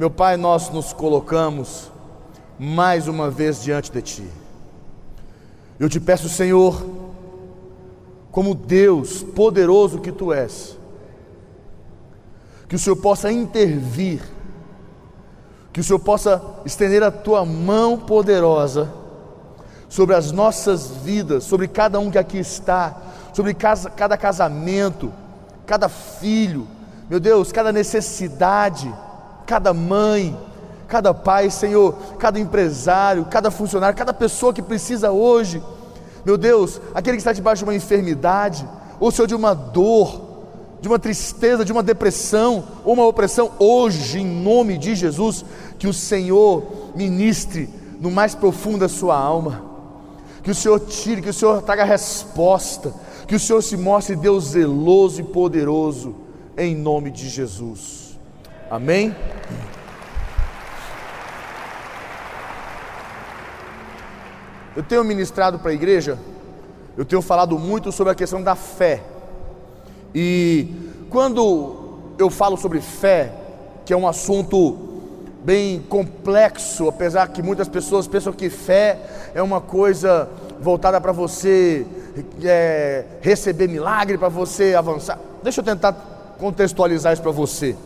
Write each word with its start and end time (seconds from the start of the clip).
Meu 0.00 0.08
Pai, 0.08 0.38
nós 0.38 0.70
nos 0.70 0.94
colocamos 0.94 1.92
mais 2.58 3.06
uma 3.06 3.28
vez 3.30 3.62
diante 3.62 3.92
de 3.92 4.00
Ti. 4.00 4.26
Eu 5.78 5.90
te 5.90 6.00
peço, 6.00 6.26
Senhor, 6.26 6.82
como 8.30 8.54
Deus 8.54 9.22
poderoso 9.22 10.00
que 10.00 10.10
Tu 10.10 10.32
és, 10.32 10.74
que 12.66 12.76
o 12.76 12.78
Senhor 12.78 12.96
possa 12.96 13.30
intervir, 13.30 14.22
que 15.70 15.80
o 15.80 15.84
Senhor 15.84 15.98
possa 15.98 16.42
estender 16.64 17.02
a 17.02 17.10
Tua 17.10 17.44
mão 17.44 17.98
poderosa 17.98 18.90
sobre 19.86 20.16
as 20.16 20.32
nossas 20.32 20.92
vidas, 21.04 21.44
sobre 21.44 21.68
cada 21.68 22.00
um 22.00 22.10
que 22.10 22.16
aqui 22.16 22.38
está, 22.38 23.02
sobre 23.34 23.52
cada 23.52 24.16
casamento, 24.16 25.12
cada 25.66 25.90
filho, 25.90 26.66
meu 27.10 27.20
Deus, 27.20 27.52
cada 27.52 27.70
necessidade, 27.70 28.90
cada 29.50 29.74
mãe, 29.74 30.38
cada 30.86 31.12
pai, 31.12 31.50
Senhor, 31.50 31.96
cada 32.20 32.38
empresário, 32.38 33.26
cada 33.28 33.50
funcionário, 33.50 33.98
cada 33.98 34.14
pessoa 34.14 34.54
que 34.54 34.62
precisa 34.62 35.10
hoje, 35.10 35.60
meu 36.24 36.38
Deus, 36.38 36.80
aquele 36.94 37.16
que 37.16 37.20
está 37.20 37.32
debaixo 37.32 37.64
de 37.64 37.68
uma 37.68 37.74
enfermidade, 37.74 38.64
ou 39.00 39.10
Senhor, 39.10 39.26
de 39.26 39.34
uma 39.34 39.52
dor, 39.52 40.20
de 40.80 40.86
uma 40.86 41.00
tristeza, 41.00 41.64
de 41.64 41.72
uma 41.72 41.82
depressão, 41.82 42.62
ou 42.84 42.92
uma 42.92 43.04
opressão, 43.04 43.50
hoje, 43.58 44.20
em 44.20 44.24
nome 44.24 44.78
de 44.78 44.94
Jesus, 44.94 45.44
que 45.80 45.88
o 45.88 45.92
Senhor 45.92 46.92
ministre 46.94 47.68
no 47.98 48.08
mais 48.08 48.36
profundo 48.36 48.78
da 48.78 48.88
sua 48.88 49.18
alma, 49.18 49.64
que 50.44 50.50
o 50.52 50.54
Senhor 50.54 50.78
tire, 50.78 51.22
que 51.22 51.30
o 51.30 51.34
Senhor 51.34 51.60
traga 51.62 51.82
resposta, 51.82 52.94
que 53.26 53.34
o 53.34 53.40
Senhor 53.40 53.62
se 53.62 53.76
mostre 53.76 54.14
Deus 54.14 54.50
zeloso 54.50 55.20
e 55.20 55.24
poderoso 55.24 56.14
em 56.56 56.76
nome 56.76 57.10
de 57.10 57.28
Jesus. 57.28 58.09
Amém? 58.70 59.16
Eu 64.76 64.82
tenho 64.84 65.02
ministrado 65.02 65.58
para 65.58 65.72
a 65.72 65.74
igreja, 65.74 66.16
eu 66.96 67.04
tenho 67.04 67.20
falado 67.20 67.58
muito 67.58 67.90
sobre 67.90 68.12
a 68.12 68.14
questão 68.14 68.40
da 68.40 68.54
fé. 68.54 69.02
E 70.14 70.68
quando 71.10 71.98
eu 72.16 72.30
falo 72.30 72.56
sobre 72.56 72.80
fé, 72.80 73.32
que 73.84 73.92
é 73.92 73.96
um 73.96 74.06
assunto 74.06 74.78
bem 75.42 75.80
complexo, 75.88 76.88
apesar 76.88 77.26
que 77.28 77.42
muitas 77.42 77.66
pessoas 77.66 78.06
pensam 78.06 78.32
que 78.32 78.48
fé 78.48 78.98
é 79.34 79.42
uma 79.42 79.60
coisa 79.60 80.28
voltada 80.60 81.00
para 81.00 81.10
você 81.10 81.84
é, 82.44 83.04
receber 83.20 83.66
milagre, 83.66 84.16
para 84.16 84.28
você 84.28 84.76
avançar. 84.76 85.18
Deixa 85.42 85.60
eu 85.60 85.64
tentar 85.64 86.36
contextualizar 86.38 87.12
isso 87.12 87.22
para 87.22 87.32
você. 87.32 87.76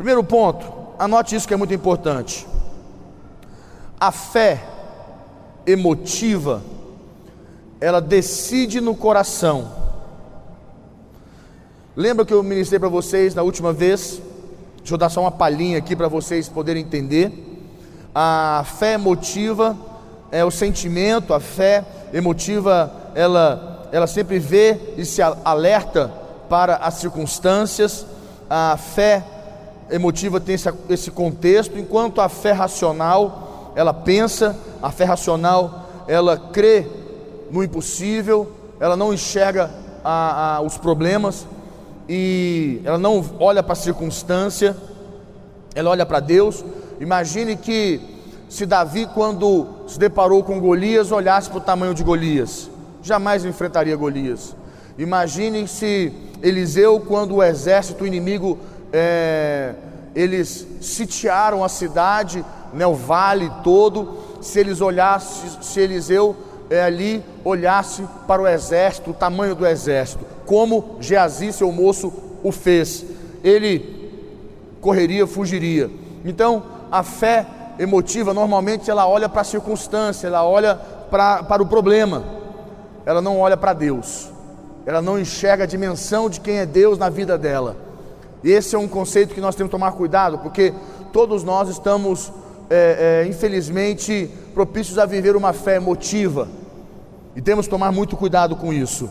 Primeiro 0.00 0.24
ponto, 0.24 0.66
anote 0.98 1.36
isso 1.36 1.46
que 1.46 1.52
é 1.52 1.56
muito 1.58 1.74
importante. 1.74 2.46
A 4.00 4.10
fé 4.10 4.64
emotiva, 5.66 6.62
ela 7.78 8.00
decide 8.00 8.80
no 8.80 8.94
coração. 8.94 9.70
Lembra 11.94 12.24
que 12.24 12.32
eu 12.32 12.42
ministrei 12.42 12.80
para 12.80 12.88
vocês 12.88 13.34
na 13.34 13.42
última 13.42 13.74
vez? 13.74 14.22
Deixa 14.78 14.94
eu 14.94 14.96
dar 14.96 15.10
só 15.10 15.20
uma 15.20 15.30
palhinha 15.30 15.76
aqui 15.76 15.94
para 15.94 16.08
vocês 16.08 16.48
poderem 16.48 16.82
entender. 16.82 17.60
A 18.14 18.64
fé 18.78 18.94
emotiva 18.94 19.76
é 20.32 20.42
o 20.42 20.50
sentimento, 20.50 21.34
a 21.34 21.40
fé 21.40 21.84
emotiva, 22.10 22.90
ela, 23.14 23.86
ela 23.92 24.06
sempre 24.06 24.38
vê 24.38 24.80
e 24.96 25.04
se 25.04 25.20
alerta 25.20 26.10
para 26.48 26.76
as 26.76 26.94
circunstâncias, 26.94 28.06
a 28.48 28.78
fé 28.78 29.39
emotiva 29.90 30.40
tem 30.40 30.56
esse, 30.88 31.10
contexto, 31.10 31.78
enquanto 31.78 32.20
a 32.20 32.28
fé 32.28 32.52
racional, 32.52 33.72
ela 33.74 33.92
pensa, 33.92 34.56
a 34.82 34.90
fé 34.90 35.04
racional, 35.04 35.86
ela 36.06 36.36
crê 36.36 36.86
no 37.50 37.62
impossível, 37.62 38.50
ela 38.78 38.96
não 38.96 39.12
enxerga 39.12 39.70
a, 40.04 40.56
a, 40.56 40.60
os 40.60 40.76
problemas 40.78 41.46
e 42.08 42.80
ela 42.84 42.98
não 42.98 43.24
olha 43.38 43.62
para 43.62 43.72
a 43.72 43.76
circunstância, 43.76 44.76
ela 45.74 45.90
olha 45.90 46.06
para 46.06 46.20
Deus. 46.20 46.64
Imagine 47.00 47.56
que 47.56 48.00
se 48.48 48.66
Davi, 48.66 49.06
quando 49.14 49.66
se 49.86 49.98
deparou 49.98 50.42
com 50.42 50.58
Golias, 50.58 51.12
olhasse 51.12 51.48
para 51.48 51.58
o 51.58 51.62
tamanho 51.62 51.94
de 51.94 52.02
Golias, 52.02 52.68
jamais 53.02 53.44
enfrentaria 53.44 53.94
Golias. 53.94 54.56
Imagine 54.98 55.68
se 55.68 56.12
Eliseu, 56.42 57.00
quando 57.00 57.36
o 57.36 57.42
exército 57.42 58.06
inimigo, 58.06 58.58
é, 58.92 59.74
eles 60.14 60.66
sitiaram 60.80 61.64
a 61.64 61.68
cidade, 61.68 62.44
né, 62.72 62.86
o 62.86 62.94
vale 62.94 63.50
todo, 63.62 64.18
se 64.40 64.58
eles 64.58 64.80
olhassem, 64.80 65.50
se 65.60 65.80
Eliseu 65.80 66.36
é, 66.68 66.82
ali 66.82 67.24
olhasse 67.44 68.04
para 68.26 68.42
o 68.42 68.46
exército, 68.46 69.10
o 69.10 69.14
tamanho 69.14 69.54
do 69.54 69.66
exército, 69.66 70.24
como 70.46 70.96
Geazi, 71.00 71.52
seu 71.52 71.70
moço, 71.70 72.12
o 72.42 72.50
fez, 72.50 73.04
ele 73.44 74.10
correria, 74.80 75.26
fugiria. 75.26 75.90
Então, 76.24 76.62
a 76.90 77.02
fé 77.02 77.46
emotiva, 77.78 78.34
normalmente, 78.34 78.90
ela 78.90 79.06
olha 79.06 79.28
para 79.28 79.42
a 79.42 79.44
circunstância, 79.44 80.26
ela 80.26 80.44
olha 80.44 80.74
para, 80.74 81.42
para 81.42 81.62
o 81.62 81.66
problema, 81.66 82.24
ela 83.04 83.20
não 83.20 83.38
olha 83.38 83.56
para 83.56 83.72
Deus 83.72 84.30
ela 84.86 85.02
não 85.02 85.18
enxerga 85.18 85.64
a 85.64 85.66
dimensão 85.66 86.28
de 86.28 86.40
quem 86.40 86.58
é 86.58 86.66
Deus 86.66 86.98
na 86.98 87.08
vida 87.08 87.36
dela. 87.36 87.76
E 88.42 88.50
esse 88.50 88.74
é 88.74 88.78
um 88.78 88.88
conceito 88.88 89.34
que 89.34 89.40
nós 89.40 89.54
temos 89.54 89.68
que 89.68 89.76
tomar 89.76 89.92
cuidado, 89.92 90.38
porque 90.38 90.72
todos 91.12 91.44
nós 91.44 91.68
estamos, 91.68 92.32
é, 92.68 93.22
é, 93.24 93.28
infelizmente, 93.28 94.30
propícios 94.54 94.98
a 94.98 95.06
viver 95.06 95.36
uma 95.36 95.52
fé 95.52 95.76
emotiva, 95.76 96.48
e 97.36 97.40
temos 97.40 97.66
que 97.66 97.70
tomar 97.70 97.92
muito 97.92 98.16
cuidado 98.16 98.56
com 98.56 98.72
isso. 98.72 99.08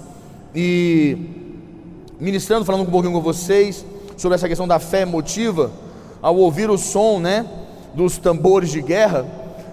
E 0.54 1.18
ministrando, 2.20 2.66
falando 2.66 2.82
um 2.82 2.92
pouquinho 2.92 3.14
com 3.14 3.22
vocês 3.22 3.86
sobre 4.18 4.36
essa 4.36 4.48
questão 4.48 4.68
da 4.68 4.80
fé 4.80 5.02
emotiva, 5.02 5.72
ao 6.22 6.36
ouvir 6.36 6.70
o 6.70 6.78
som, 6.78 7.20
né, 7.20 7.46
dos 7.94 8.18
tambores 8.18 8.72
de 8.72 8.82
guerra, 8.82 9.26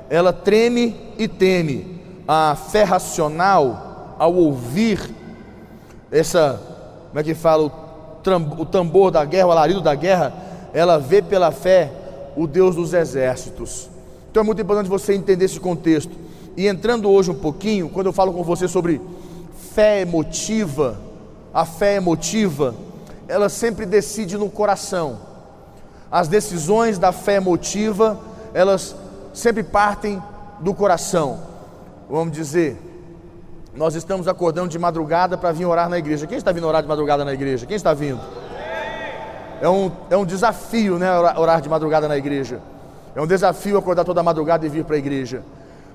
ela 0.08 0.32
treme 0.32 0.94
e 1.18 1.26
teme. 1.26 1.96
A 2.28 2.56
fé 2.56 2.84
racional, 2.84 4.14
ao 4.18 4.34
ouvir 4.34 5.00
essa, 6.10 6.60
como 7.08 7.18
é 7.18 7.24
que 7.24 7.34
fala, 7.34 7.70
tambor 8.70 9.10
da 9.10 9.24
guerra, 9.24 9.48
o 9.48 9.52
alarido 9.52 9.80
da 9.80 9.94
guerra, 9.94 10.32
ela 10.72 10.98
vê 10.98 11.22
pela 11.22 11.50
fé 11.50 11.90
o 12.36 12.46
Deus 12.46 12.76
dos 12.76 12.92
exércitos. 12.92 13.88
Então 14.30 14.42
é 14.42 14.46
muito 14.46 14.60
importante 14.60 14.88
você 14.88 15.14
entender 15.14 15.46
esse 15.46 15.58
contexto. 15.58 16.12
E 16.56 16.66
entrando 16.66 17.10
hoje 17.10 17.30
um 17.30 17.34
pouquinho, 17.34 17.88
quando 17.88 18.06
eu 18.06 18.12
falo 18.12 18.32
com 18.32 18.42
você 18.42 18.68
sobre 18.68 19.00
fé 19.74 20.00
emotiva, 20.00 20.98
a 21.52 21.64
fé 21.64 21.96
emotiva, 21.96 22.74
ela 23.28 23.48
sempre 23.48 23.86
decide 23.86 24.36
no 24.36 24.50
coração. 24.50 25.18
As 26.10 26.28
decisões 26.28 26.98
da 26.98 27.12
fé 27.12 27.36
emotiva, 27.36 28.18
elas 28.54 28.94
sempre 29.32 29.62
partem 29.62 30.22
do 30.60 30.72
coração. 30.72 31.40
Vamos 32.08 32.32
dizer, 32.32 32.78
nós 33.76 33.94
estamos 33.94 34.26
acordando 34.26 34.68
de 34.68 34.78
madrugada 34.78 35.36
para 35.36 35.52
vir 35.52 35.66
orar 35.66 35.88
na 35.88 35.98
igreja. 35.98 36.26
Quem 36.26 36.38
está 36.38 36.50
vindo 36.50 36.66
orar 36.66 36.82
de 36.82 36.88
madrugada 36.88 37.24
na 37.24 37.34
igreja? 37.34 37.66
Quem 37.66 37.76
está 37.76 37.92
vindo? 37.92 38.20
É 39.60 39.68
um, 39.68 39.92
é 40.08 40.16
um 40.16 40.24
desafio, 40.24 40.98
né? 40.98 41.10
Orar 41.36 41.60
de 41.60 41.68
madrugada 41.68 42.08
na 42.08 42.16
igreja. 42.16 42.60
É 43.14 43.20
um 43.20 43.26
desafio 43.26 43.76
acordar 43.76 44.04
toda 44.04 44.22
madrugada 44.22 44.64
e 44.64 44.68
vir 44.68 44.84
para 44.84 44.96
a 44.96 44.98
igreja. 44.98 45.42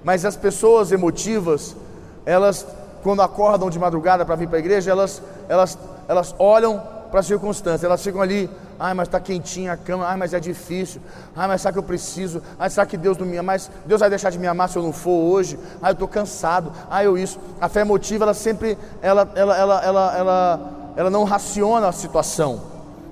Mas 0.04 0.26
as 0.26 0.36
pessoas 0.36 0.92
emotivas, 0.92 1.76
elas, 2.24 2.66
quando 3.04 3.22
acordam 3.24 3.70
de 3.70 3.80
madrugada 3.80 4.26
para 4.26 4.36
vir 4.36 4.48
para 4.48 4.58
a 4.58 4.60
igreja, 4.60 4.92
elas, 4.92 5.22
elas, 5.50 5.78
elas 6.08 6.36
olham 6.38 6.82
para 7.12 7.20
as 7.20 7.28
circunstâncias, 7.28 7.84
elas 7.84 8.02
ficam 8.02 8.22
ali, 8.22 8.50
ai, 8.80 8.94
mas 8.94 9.10
está 9.10 9.20
quentinha 9.20 9.74
a 9.74 9.78
cama, 9.78 10.08
ai, 10.08 10.16
mas 10.16 10.34
é 10.34 10.40
difícil, 10.40 11.02
ai, 11.36 11.46
mas 11.46 11.62
será 11.62 11.74
que 11.74 11.78
eu 11.78 11.84
preciso, 11.84 12.42
ai, 12.58 12.70
será 12.70 12.86
que 12.86 12.96
Deus 12.96 13.18
não 13.18 13.28
me 13.28 13.36
ama, 13.36 13.52
mas 13.52 13.70
Deus 13.86 14.00
vai 14.00 14.10
deixar 14.10 14.30
de 14.30 14.40
me 14.40 14.48
amar 14.48 14.70
se 14.70 14.78
eu 14.78 14.82
não 14.82 14.94
for 14.94 15.12
hoje, 15.12 15.60
ai, 15.82 15.92
eu 15.92 15.94
estou 15.94 16.08
cansado, 16.08 16.72
ai, 16.90 17.06
eu 17.06 17.18
isso. 17.18 17.38
A 17.60 17.68
fé 17.68 17.82
emotiva, 17.82 18.24
ela 18.24 18.34
sempre, 18.34 18.78
ela, 19.02 19.30
ela, 19.36 19.58
ela, 19.58 19.84
ela, 19.84 20.18
ela, 20.18 20.94
ela 20.96 21.10
não 21.10 21.26
raciona 21.26 21.90
a 21.90 21.92
situação, 21.92 22.62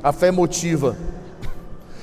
a 0.02 0.14
fé 0.14 0.28
emotiva. 0.28 0.96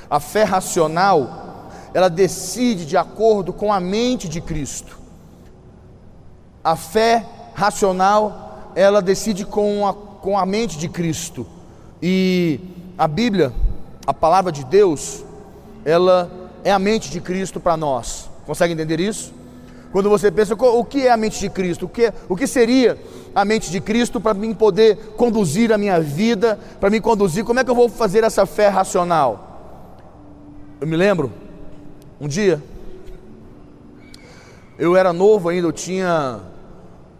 A 0.09 0.21
fé 0.21 0.44
racional, 0.44 1.71
ela 1.94 2.11
decide 2.11 2.85
de 2.85 2.97
acordo 2.97 3.55
com 3.55 3.73
a 3.73 3.81
mente 3.81 4.29
de 4.29 4.41
Cristo. 4.43 4.99
A 6.62 6.76
fé 6.76 7.25
racional, 7.55 8.71
ela 8.75 9.00
decide 9.00 9.47
com 9.47 9.87
a, 9.87 9.94
com 9.94 10.38
a 10.38 10.44
mente 10.44 10.76
de 10.76 10.88
Cristo. 10.91 11.56
E 12.03 12.61
a 12.99 13.09
Bíblia, 13.09 13.53
a 14.07 14.13
palavra 14.13 14.53
de 14.53 14.65
Deus, 14.65 15.25
ela 15.85 16.31
é 16.63 16.71
a 16.71 16.79
mente 16.79 17.11
de 17.11 17.21
Cristo 17.21 17.61
para 17.61 17.77
nós. 17.77 18.29
Consegue 18.47 18.75
entender 18.75 19.01
isso? 19.01 19.33
Quando 19.93 20.11
você 20.11 20.31
pensa, 20.31 20.55
o 20.55 20.85
que 20.85 21.07
é 21.07 21.11
a 21.11 21.17
mente 21.17 21.39
de 21.39 21.49
Cristo? 21.49 21.87
O 21.87 21.89
que, 21.89 22.13
o 22.29 22.37
que 22.37 22.47
seria 22.47 22.99
a 23.35 23.45
mente 23.45 23.71
de 23.71 23.81
Cristo 23.81 24.21
para 24.21 24.35
mim 24.35 24.53
poder 24.53 24.97
conduzir 25.17 25.73
a 25.73 25.79
minha 25.79 26.01
vida, 26.01 26.59
para 26.79 26.91
me 26.91 27.01
conduzir? 27.01 27.45
Como 27.45 27.61
é 27.61 27.65
que 27.65 27.71
eu 27.71 27.75
vou 27.75 27.89
fazer 27.89 28.25
essa 28.25 28.45
fé 28.45 28.69
racional? 28.69 29.47
Eu 30.81 30.87
me 30.87 30.97
lembro, 30.97 31.33
um 32.21 32.29
dia, 32.29 32.63
eu 34.79 34.95
era 34.95 35.13
novo 35.13 35.49
ainda, 35.49 35.67
eu 35.67 35.73
tinha, 35.73 36.41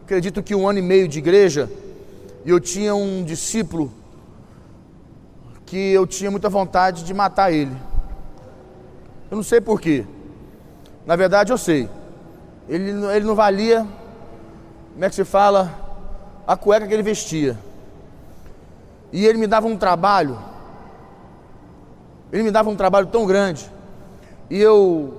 acredito 0.05 0.43
que 0.43 0.55
um 0.55 0.69
ano 0.69 0.79
e 0.79 0.83
meio 0.83 1.09
de 1.09 1.19
igreja, 1.19 1.71
e 2.45 2.51
eu 2.51 2.61
tinha 2.61 2.95
um 2.95 3.25
discípulo 3.25 3.91
que 5.67 5.93
eu 5.93 6.07
tinha 6.07 6.31
muita 6.31 6.49
vontade 6.49 7.03
de 7.03 7.13
matar 7.13 7.53
ele. 7.53 7.77
Eu 9.29 9.37
não 9.37 9.43
sei 9.43 9.61
porquê. 9.61 10.07
Na 11.05 11.17
verdade 11.17 11.53
eu 11.53 11.59
sei. 11.59 11.91
Ele, 12.69 12.91
ele 13.15 13.27
não 13.27 13.35
valia, 13.35 13.87
como 14.93 15.05
é 15.05 15.09
que 15.09 15.15
se 15.15 15.25
fala, 15.25 15.71
a 16.47 16.57
cueca 16.57 16.87
que 16.87 16.95
ele 16.95 17.03
vestia. 17.03 17.59
E 19.13 19.27
ele 19.27 19.39
me 19.39 19.47
dava 19.47 19.67
um 19.67 19.77
trabalho, 19.77 20.39
ele 22.33 22.43
me 22.43 22.51
dava 22.51 22.71
um 22.71 22.77
trabalho 22.77 23.07
tão 23.07 23.25
grande, 23.25 23.71
e 24.51 24.61
eu, 24.61 25.15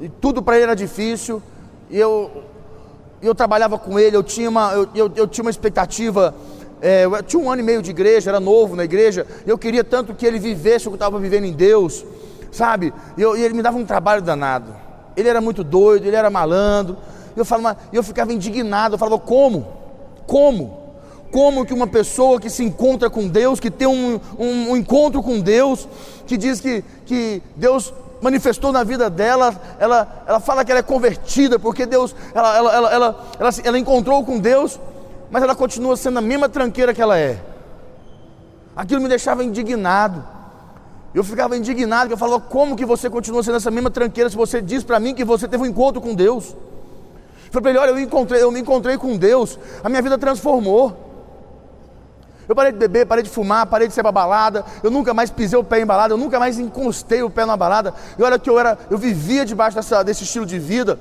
e 0.00 0.08
tudo 0.08 0.42
para 0.42 0.56
ele 0.56 0.64
era 0.64 0.76
difícil, 0.76 1.42
e 1.90 1.98
eu, 1.98 2.44
eu 3.20 3.34
trabalhava 3.34 3.78
com 3.78 3.98
ele, 3.98 4.16
eu 4.16 4.22
tinha 4.22 4.48
uma, 4.48 4.72
eu, 4.72 4.88
eu, 4.94 5.12
eu 5.16 5.26
tinha 5.26 5.44
uma 5.44 5.50
expectativa, 5.50 6.34
é, 6.80 7.04
eu 7.04 7.22
tinha 7.22 7.42
um 7.42 7.50
ano 7.50 7.60
e 7.62 7.64
meio 7.64 7.82
de 7.82 7.90
igreja, 7.90 8.30
era 8.30 8.40
novo 8.40 8.76
na 8.76 8.84
igreja, 8.84 9.26
eu 9.46 9.56
queria 9.56 9.82
tanto 9.82 10.14
que 10.14 10.26
ele 10.26 10.38
vivesse 10.38 10.86
o 10.86 10.90
que 10.90 10.94
eu 10.94 10.96
estava 10.96 11.18
vivendo 11.18 11.44
em 11.44 11.52
Deus, 11.52 12.04
sabe? 12.52 12.92
E, 13.16 13.22
eu, 13.22 13.36
e 13.36 13.42
ele 13.42 13.54
me 13.54 13.62
dava 13.62 13.76
um 13.78 13.84
trabalho 13.84 14.22
danado. 14.22 14.74
Ele 15.16 15.28
era 15.28 15.40
muito 15.40 15.64
doido, 15.64 16.06
ele 16.06 16.16
era 16.16 16.28
malandro. 16.28 16.96
Eu 17.36 17.44
falava, 17.44 17.78
eu 17.92 18.02
ficava 18.02 18.32
indignado, 18.32 18.94
eu 18.94 18.98
falava, 18.98 19.18
como? 19.18 19.66
Como? 20.26 20.86
Como 21.30 21.64
que 21.66 21.74
uma 21.74 21.86
pessoa 21.86 22.40
que 22.40 22.48
se 22.48 22.62
encontra 22.62 23.10
com 23.10 23.26
Deus, 23.26 23.58
que 23.58 23.70
tem 23.70 23.86
um, 23.86 24.20
um, 24.38 24.70
um 24.70 24.76
encontro 24.76 25.22
com 25.22 25.40
Deus, 25.40 25.88
que 26.26 26.36
diz 26.36 26.60
que, 26.60 26.84
que 27.04 27.42
Deus 27.56 27.92
manifestou 28.20 28.72
na 28.72 28.84
vida 28.84 29.10
dela, 29.10 29.54
ela, 29.78 30.24
ela 30.26 30.40
fala 30.40 30.64
que 30.64 30.70
ela 30.70 30.80
é 30.80 30.82
convertida, 30.82 31.58
porque 31.58 31.84
Deus, 31.84 32.14
ela, 32.34 32.56
ela, 32.56 32.74
ela, 32.74 33.26
ela, 33.38 33.50
ela 33.64 33.78
encontrou 33.78 34.24
com 34.24 34.38
Deus, 34.38 34.78
mas 35.30 35.42
ela 35.42 35.54
continua 35.54 35.96
sendo 35.96 36.18
a 36.18 36.22
mesma 36.22 36.48
tranqueira 36.48 36.94
que 36.94 37.02
ela 37.02 37.18
é. 37.18 37.40
Aquilo 38.74 39.00
me 39.00 39.08
deixava 39.08 39.42
indignado. 39.42 40.24
Eu 41.14 41.24
ficava 41.24 41.56
indignado, 41.56 42.12
eu 42.12 42.16
falava, 42.18 42.40
como 42.40 42.76
que 42.76 42.84
você 42.84 43.08
continua 43.08 43.42
sendo 43.42 43.56
essa 43.56 43.70
mesma 43.70 43.90
tranqueira 43.90 44.28
se 44.28 44.36
você 44.36 44.60
diz 44.60 44.84
para 44.84 45.00
mim 45.00 45.14
que 45.14 45.24
você 45.24 45.48
teve 45.48 45.62
um 45.62 45.66
encontro 45.66 46.00
com 46.00 46.14
Deus? 46.14 46.54
Eu 47.46 47.52
falei 47.52 47.62
para 47.62 47.70
ele, 47.70 47.78
olha, 47.78 47.90
eu, 47.90 47.98
encontrei, 47.98 48.42
eu 48.42 48.52
me 48.52 48.60
encontrei 48.60 48.98
com 48.98 49.16
Deus, 49.16 49.58
a 49.82 49.88
minha 49.88 50.02
vida 50.02 50.18
transformou. 50.18 51.04
Eu 52.48 52.54
parei 52.54 52.70
de 52.70 52.78
beber, 52.78 53.06
parei 53.06 53.24
de 53.24 53.30
fumar, 53.30 53.66
parei 53.66 53.88
de 53.88 53.94
ser 53.94 54.02
balada. 54.02 54.64
Eu 54.82 54.90
nunca 54.90 55.12
mais 55.12 55.30
pisei 55.30 55.58
o 55.58 55.64
pé 55.64 55.80
em 55.80 55.86
balada, 55.86 56.14
eu 56.14 56.18
nunca 56.18 56.38
mais 56.38 56.58
encostei 56.58 57.22
o 57.22 57.30
pé 57.30 57.44
na 57.44 57.56
balada. 57.56 57.94
E 58.18 58.22
olha 58.22 58.38
que 58.38 58.48
eu 58.48 58.58
era, 58.58 58.78
eu 58.90 58.98
vivia 58.98 59.44
debaixo 59.44 59.74
dessa, 59.74 60.02
desse 60.04 60.22
estilo 60.22 60.46
de 60.46 60.58
vida. 60.58 60.98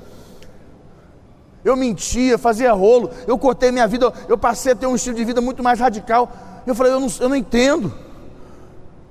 Eu 1.65 1.75
mentia, 1.75 2.38
fazia 2.38 2.71
rolo, 2.73 3.09
eu 3.25 3.39
cortei 3.39 3.71
minha 3.71 3.88
vida, 3.88 4.13
eu 4.29 4.38
passei 4.38 4.73
a 4.73 4.75
ter 4.75 4.85
um 4.85 4.94
estilo 4.94 5.15
de 5.15 5.25
vida 5.25 5.41
muito 5.41 5.63
mais 5.63 5.79
radical. 5.79 6.31
Eu 6.63 6.75
falei, 6.75 6.94
eu 6.94 7.00
não, 7.00 7.07
eu 7.19 7.27
não 7.27 7.35
entendo. 7.35 7.91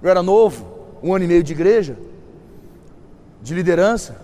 Eu 0.01 0.09
era 0.09 0.23
novo, 0.23 0.65
um 1.03 1.13
ano 1.13 1.25
e 1.25 1.29
meio 1.29 1.43
de 1.43 1.53
igreja, 1.53 1.99
de 3.43 3.55
liderança. 3.55 4.15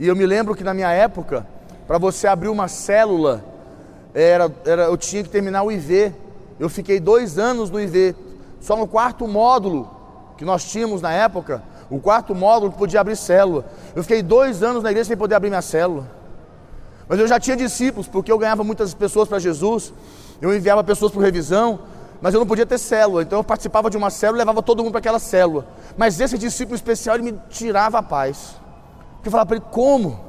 E 0.00 0.08
eu 0.08 0.16
me 0.16 0.24
lembro 0.24 0.54
que 0.54 0.64
na 0.64 0.72
minha 0.72 0.90
época, 0.90 1.46
para 1.86 1.98
você 1.98 2.26
abrir 2.26 2.48
uma 2.48 2.68
célula, 2.68 3.44
era, 4.14 4.50
era, 4.64 4.84
eu 4.84 4.96
tinha 4.96 5.22
que 5.22 5.28
terminar 5.28 5.62
o 5.62 5.70
IV. 5.70 6.10
Eu 6.58 6.70
fiquei 6.70 6.98
dois 6.98 7.38
anos 7.38 7.70
no 7.70 7.78
IV, 7.78 8.14
só 8.62 8.74
no 8.76 8.86
quarto 8.86 9.28
módulo 9.28 9.90
que 10.38 10.44
nós 10.44 10.64
tínhamos 10.64 11.02
na 11.02 11.12
época, 11.12 11.62
o 11.90 12.00
quarto 12.00 12.34
módulo 12.34 12.72
que 12.72 12.78
podia 12.78 13.02
abrir 13.02 13.16
célula. 13.16 13.66
Eu 13.94 14.02
fiquei 14.02 14.22
dois 14.22 14.62
anos 14.62 14.82
na 14.82 14.90
igreja 14.90 15.08
sem 15.08 15.16
poder 15.18 15.34
abrir 15.34 15.50
minha 15.50 15.60
célula. 15.60 16.21
Mas 17.08 17.18
eu 17.18 17.26
já 17.26 17.38
tinha 17.38 17.56
discípulos, 17.56 18.08
porque 18.08 18.30
eu 18.30 18.38
ganhava 18.38 18.64
muitas 18.64 18.94
pessoas 18.94 19.28
para 19.28 19.38
Jesus, 19.38 19.92
eu 20.40 20.54
enviava 20.54 20.82
pessoas 20.82 21.12
para 21.12 21.22
revisão, 21.22 21.80
mas 22.20 22.34
eu 22.34 22.40
não 22.40 22.46
podia 22.46 22.64
ter 22.64 22.78
célula, 22.78 23.22
então 23.22 23.38
eu 23.38 23.44
participava 23.44 23.90
de 23.90 23.96
uma 23.96 24.10
célula 24.10 24.38
e 24.38 24.40
levava 24.40 24.62
todo 24.62 24.82
mundo 24.82 24.92
para 24.92 25.00
aquela 25.00 25.18
célula. 25.18 25.66
Mas 25.96 26.20
esse 26.20 26.38
discípulo 26.38 26.76
especial, 26.76 27.16
ele 27.16 27.32
me 27.32 27.38
tirava 27.50 27.98
a 27.98 28.02
paz. 28.02 28.56
Porque 29.14 29.28
eu 29.28 29.32
falava 29.32 29.48
para 29.48 29.56
ele, 29.56 29.66
como? 29.70 30.20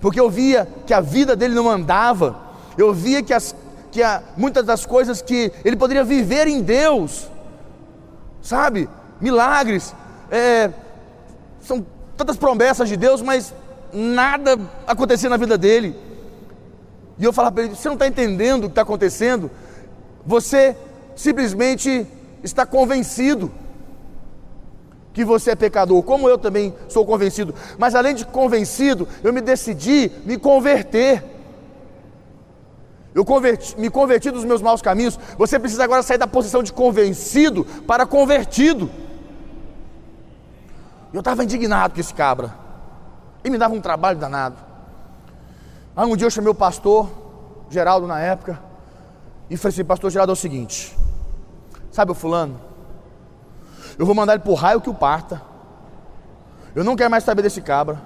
Porque 0.00 0.18
eu 0.18 0.28
via 0.28 0.68
que 0.86 0.92
a 0.92 1.00
vida 1.00 1.36
dele 1.36 1.54
não 1.54 1.70
andava, 1.70 2.36
eu 2.76 2.92
via 2.92 3.22
que 3.22 3.32
as 3.32 3.54
que 3.90 4.02
há 4.02 4.22
muitas 4.36 4.64
das 4.64 4.84
coisas 4.84 5.22
que 5.22 5.52
ele 5.64 5.76
poderia 5.76 6.04
viver 6.04 6.46
em 6.46 6.60
Deus, 6.60 7.28
sabe? 8.42 8.88
Milagres, 9.20 9.94
é, 10.30 10.70
são 11.60 11.84
tantas 12.16 12.36
promessas 12.36 12.88
de 12.88 12.96
Deus, 12.96 13.22
mas 13.22 13.54
nada 13.92 14.58
acontecia 14.86 15.30
na 15.30 15.36
vida 15.36 15.56
dele. 15.56 15.96
E 17.18 17.24
eu 17.24 17.32
falava 17.32 17.54
para 17.54 17.64
ele: 17.64 17.74
você 17.74 17.88
não 17.88 17.94
está 17.94 18.06
entendendo 18.06 18.64
o 18.64 18.66
que 18.66 18.72
está 18.72 18.82
acontecendo? 18.82 19.50
Você 20.24 20.76
simplesmente 21.16 22.06
está 22.42 22.64
convencido 22.64 23.50
que 25.12 25.24
você 25.24 25.50
é 25.50 25.56
pecador, 25.56 26.00
como 26.02 26.28
eu 26.28 26.38
também 26.38 26.72
sou 26.88 27.04
convencido. 27.04 27.52
Mas 27.76 27.94
além 27.94 28.14
de 28.14 28.24
convencido, 28.24 29.08
eu 29.24 29.32
me 29.32 29.40
decidi 29.40 30.12
me 30.24 30.38
converter. 30.38 31.24
Eu 33.12 33.24
converti, 33.24 33.78
me 33.80 33.90
converti 33.90 34.30
dos 34.30 34.44
meus 34.44 34.62
maus 34.62 34.80
caminhos. 34.80 35.18
Você 35.36 35.58
precisa 35.58 35.82
agora 35.82 36.04
sair 36.04 36.18
da 36.18 36.26
posição 36.28 36.62
de 36.62 36.72
convencido 36.72 37.64
para 37.84 38.06
convertido. 38.06 38.88
Eu 41.12 41.18
estava 41.18 41.42
indignado 41.42 41.94
com 41.94 42.00
esse 42.00 42.14
cabra. 42.14 42.54
Ele 43.42 43.52
me 43.52 43.58
dava 43.58 43.74
um 43.74 43.80
trabalho 43.80 44.18
danado. 44.18 44.67
Aí 45.98 46.06
um 46.06 46.14
dia 46.14 46.26
eu 46.26 46.30
chamei 46.30 46.48
o 46.48 46.54
pastor, 46.54 47.10
Geraldo 47.68 48.06
na 48.06 48.20
época, 48.20 48.62
e 49.50 49.56
falei 49.56 49.74
assim: 49.74 49.84
Pastor 49.84 50.08
Geraldo, 50.12 50.30
é 50.30 50.32
o 50.34 50.36
seguinte. 50.36 50.96
Sabe 51.90 52.12
o 52.12 52.14
fulano? 52.14 52.60
Eu 53.98 54.06
vou 54.06 54.14
mandar 54.14 54.34
ele 54.34 54.44
por 54.44 54.54
raio 54.54 54.80
que 54.80 54.88
o 54.88 54.94
parta. 54.94 55.42
Eu 56.72 56.84
não 56.84 56.94
quero 56.94 57.10
mais 57.10 57.24
saber 57.24 57.42
desse 57.42 57.60
cabra. 57.60 58.00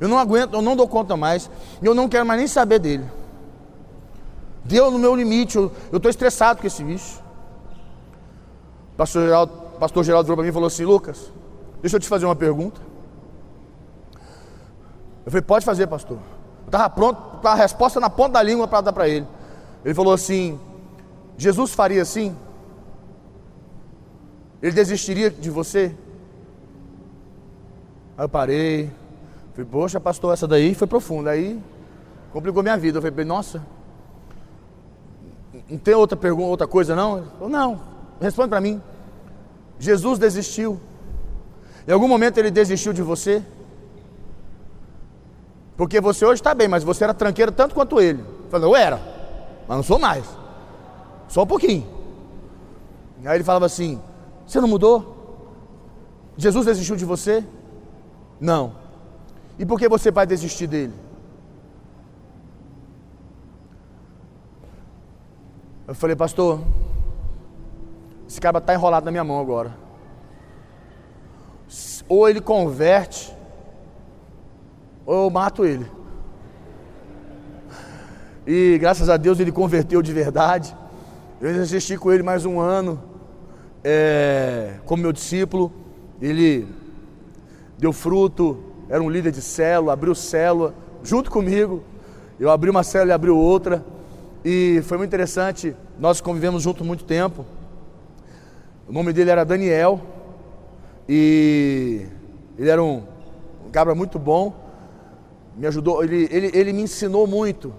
Eu 0.00 0.08
não 0.08 0.16
aguento, 0.18 0.54
eu 0.54 0.62
não 0.62 0.74
dou 0.74 0.88
conta 0.88 1.14
mais. 1.14 1.50
E 1.82 1.84
eu 1.84 1.94
não 1.94 2.08
quero 2.08 2.24
mais 2.24 2.38
nem 2.38 2.48
saber 2.48 2.78
dele. 2.78 3.06
Deu 4.64 4.90
no 4.90 4.98
meu 4.98 5.14
limite, 5.14 5.58
eu 5.58 5.70
estou 5.92 6.08
estressado 6.08 6.62
com 6.62 6.66
esse 6.66 6.82
bicho. 6.82 7.20
Pastor 8.96 9.24
Geraldo, 9.24 9.52
pastor 9.78 10.04
Geraldo 10.04 10.24
virou 10.24 10.38
para 10.38 10.44
mim 10.44 10.48
e 10.48 10.54
falou 10.54 10.68
assim: 10.68 10.86
Lucas, 10.86 11.30
deixa 11.82 11.96
eu 11.96 12.00
te 12.00 12.08
fazer 12.08 12.24
uma 12.24 12.34
pergunta. 12.34 12.80
Eu 15.26 15.30
falei: 15.30 15.42
Pode 15.42 15.66
fazer, 15.66 15.86
pastor. 15.86 16.18
Estava 16.70 16.88
pronto, 16.88 17.44
a 17.44 17.54
resposta 17.56 17.98
na 17.98 18.08
ponta 18.08 18.34
da 18.34 18.42
língua 18.44 18.68
para 18.68 18.80
dar 18.80 18.92
para 18.92 19.08
ele. 19.08 19.26
Ele 19.84 19.92
falou 19.92 20.12
assim: 20.12 20.56
Jesus 21.36 21.74
faria 21.74 22.00
assim? 22.00 22.36
Ele 24.62 24.70
desistiria 24.70 25.30
de 25.30 25.50
você? 25.50 25.92
Aí 28.16 28.24
eu 28.24 28.28
parei, 28.28 28.88
falei, 29.52 29.68
poxa, 29.68 29.98
pastor, 29.98 30.32
essa 30.32 30.46
daí 30.46 30.72
foi 30.72 30.86
profunda. 30.86 31.30
Aí 31.30 31.60
complicou 32.32 32.62
minha 32.62 32.76
vida. 32.76 32.98
Eu 32.98 33.02
falei, 33.02 33.24
nossa, 33.24 33.60
não 35.68 35.76
tem 35.76 35.94
outra 35.94 36.16
pergunta, 36.16 36.50
outra 36.50 36.66
coisa 36.68 36.94
não? 36.94 37.18
Ele 37.18 37.26
falou, 37.32 37.48
não, 37.48 37.80
responde 38.20 38.48
para 38.48 38.60
mim. 38.60 38.80
Jesus 39.76 40.20
desistiu. 40.20 40.78
Em 41.88 41.90
algum 41.90 42.06
momento 42.06 42.38
ele 42.38 42.52
desistiu 42.52 42.92
de 42.92 43.02
você? 43.02 43.42
Porque 45.80 45.98
você 45.98 46.26
hoje 46.26 46.42
está 46.42 46.52
bem, 46.52 46.68
mas 46.68 46.84
você 46.84 47.04
era 47.04 47.14
tranqueiro 47.14 47.50
tanto 47.50 47.74
quanto 47.74 48.02
ele. 48.02 48.22
Falou, 48.50 48.68
eu 48.68 48.76
era, 48.76 49.00
mas 49.66 49.78
não 49.78 49.82
sou 49.82 49.98
mais. 49.98 50.26
Só 51.26 51.44
um 51.44 51.46
pouquinho. 51.46 51.86
Aí 53.24 53.38
ele 53.38 53.44
falava 53.44 53.64
assim: 53.64 53.98
Você 54.46 54.60
não 54.60 54.68
mudou? 54.68 56.34
Jesus 56.36 56.66
desistiu 56.66 56.96
de 56.96 57.06
você? 57.06 57.42
Não. 58.38 58.74
E 59.58 59.64
por 59.64 59.78
que 59.78 59.88
você 59.88 60.10
vai 60.10 60.26
desistir 60.26 60.66
dele? 60.66 60.92
Eu 65.88 65.94
falei, 65.94 66.14
pastor, 66.14 66.60
esse 68.28 68.38
cara 68.38 68.58
está 68.58 68.74
enrolado 68.74 69.06
na 69.06 69.10
minha 69.10 69.24
mão 69.24 69.40
agora. 69.40 69.74
Ou 72.06 72.28
ele 72.28 72.42
converte, 72.42 73.34
ou 75.10 75.24
eu 75.24 75.30
mato 75.30 75.64
ele. 75.64 75.84
E 78.46 78.78
graças 78.78 79.08
a 79.08 79.16
Deus 79.16 79.40
ele 79.40 79.50
converteu 79.50 80.00
de 80.00 80.12
verdade. 80.12 80.72
Eu 81.40 81.60
assisti 81.60 81.96
com 81.96 82.12
ele 82.12 82.22
mais 82.22 82.46
um 82.46 82.60
ano, 82.60 83.02
é, 83.82 84.74
como 84.86 85.02
meu 85.02 85.12
discípulo. 85.12 85.72
Ele 86.22 86.64
deu 87.76 87.92
fruto, 87.92 88.62
era 88.88 89.02
um 89.02 89.10
líder 89.10 89.32
de 89.32 89.42
célula, 89.42 89.94
abriu 89.94 90.14
célula 90.14 90.72
junto 91.02 91.28
comigo. 91.28 91.82
Eu 92.38 92.48
abri 92.48 92.70
uma 92.70 92.84
célula 92.84 93.10
e 93.10 93.12
abriu 93.12 93.36
outra. 93.36 93.84
E 94.44 94.80
foi 94.84 94.96
muito 94.96 95.10
interessante, 95.10 95.74
nós 95.98 96.20
convivemos 96.20 96.62
junto 96.62 96.84
muito 96.84 97.02
tempo. 97.02 97.44
O 98.88 98.92
nome 98.92 99.12
dele 99.12 99.30
era 99.30 99.44
Daniel. 99.44 100.00
E 101.08 102.06
Ele 102.56 102.70
era 102.70 102.80
um, 102.80 103.02
um 103.66 103.70
cabra 103.72 103.92
muito 103.92 104.16
bom, 104.16 104.69
me 105.60 105.66
ajudou, 105.66 106.02
ele, 106.02 106.26
ele, 106.30 106.50
ele 106.54 106.72
me 106.72 106.80
ensinou 106.80 107.26
muito. 107.26 107.70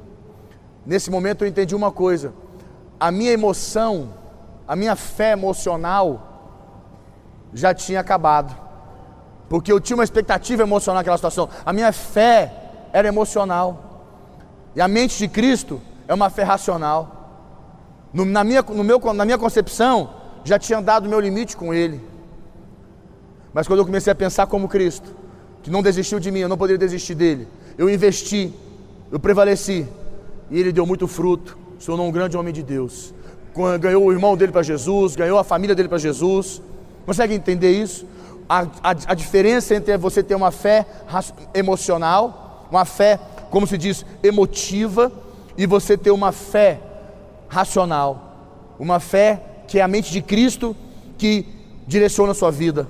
Nesse 0.86 1.10
momento 1.10 1.44
eu 1.44 1.48
entendi 1.48 1.76
uma 1.76 1.92
coisa: 1.92 2.32
a 3.00 3.10
minha 3.10 3.32
emoção, 3.32 4.14
a 4.68 4.76
minha 4.76 4.96
fé 4.96 5.32
emocional 5.32 6.28
já 7.52 7.74
tinha 7.74 8.00
acabado, 8.00 8.56
porque 9.50 9.72
eu 9.72 9.80
tinha 9.80 9.98
uma 9.98 10.04
expectativa 10.04 10.62
emocional 10.62 11.00
naquela 11.00 11.18
situação. 11.18 11.50
A 11.66 11.74
minha 11.74 11.92
fé 11.92 12.54
era 12.94 13.08
emocional, 13.08 14.06
e 14.76 14.80
a 14.80 14.88
mente 14.88 15.18
de 15.18 15.28
Cristo 15.28 15.82
é 16.08 16.14
uma 16.14 16.30
fé 16.30 16.44
racional. 16.44 17.18
No, 18.14 18.26
na, 18.26 18.44
minha, 18.44 18.62
no 18.62 18.84
meu, 18.84 19.00
na 19.12 19.26
minha 19.26 19.40
concepção, 19.40 20.14
já 20.44 20.60
tinha 20.60 20.80
dado 20.84 21.08
o 21.08 21.10
meu 21.10 21.20
limite 21.20 21.58
com 21.58 21.74
Ele. 21.74 22.00
Mas 23.52 23.68
quando 23.68 23.80
eu 23.80 23.86
comecei 23.86 24.14
a 24.14 24.16
pensar 24.16 24.46
como 24.46 24.68
Cristo, 24.68 25.16
que 25.64 25.72
não 25.72 25.82
desistiu 25.82 26.20
de 26.20 26.30
mim, 26.30 26.42
eu 26.42 26.50
não 26.50 26.58
poderia 26.58 26.78
desistir 26.78 27.16
dele, 27.16 27.48
eu 27.78 27.90
investi, 27.90 28.54
eu 29.12 29.20
prevaleci, 29.20 29.86
e 30.50 30.60
ele 30.60 30.72
deu 30.72 30.86
muito 30.86 31.08
fruto, 31.08 31.58
se 31.80 31.86
tornou 31.86 32.08
um 32.08 32.12
grande 32.12 32.38
homem 32.38 32.54
de 32.54 32.62
Deus. 32.62 33.14
Ganhou 33.80 34.06
o 34.06 34.12
irmão 34.12 34.38
dele 34.38 34.52
para 34.52 34.64
Jesus, 34.64 35.16
ganhou 35.16 35.38
a 35.38 35.44
família 35.44 35.76
dele 35.76 35.90
para 35.90 35.98
Jesus. 35.98 36.62
Consegue 37.06 37.34
entender 37.34 37.72
isso? 37.72 38.06
A, 38.48 38.62
a, 38.62 38.90
a, 39.08 39.14
diferença 39.14 39.76
entre 39.76 39.98
você 39.98 40.22
ter 40.22 40.36
uma 40.36 40.52
fé 40.52 40.86
emocional, 41.54 42.68
uma 42.70 42.86
fé, 42.86 43.20
como 43.50 43.66
se 43.66 43.78
diz, 43.78 44.06
emotiva, 44.24 45.12
e 45.58 45.66
você 45.66 45.98
ter 45.98 46.12
uma 46.12 46.32
fé 46.32 46.80
racional, 47.48 48.76
uma 48.80 49.00
fé 49.00 49.42
que 49.68 49.80
é 49.80 49.82
a 49.82 49.88
mente 49.88 50.12
de 50.12 50.22
Cristo 50.22 50.76
que 51.18 51.46
direciona 51.88 52.32
a 52.32 52.36
sua 52.36 52.52
vida. 52.52 52.88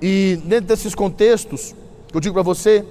E 0.00 0.40
dentro 0.44 0.66
desses 0.66 0.94
contextos, 0.94 1.74
eu 2.12 2.20
digo 2.20 2.34
para 2.34 2.42
você, 2.42 2.84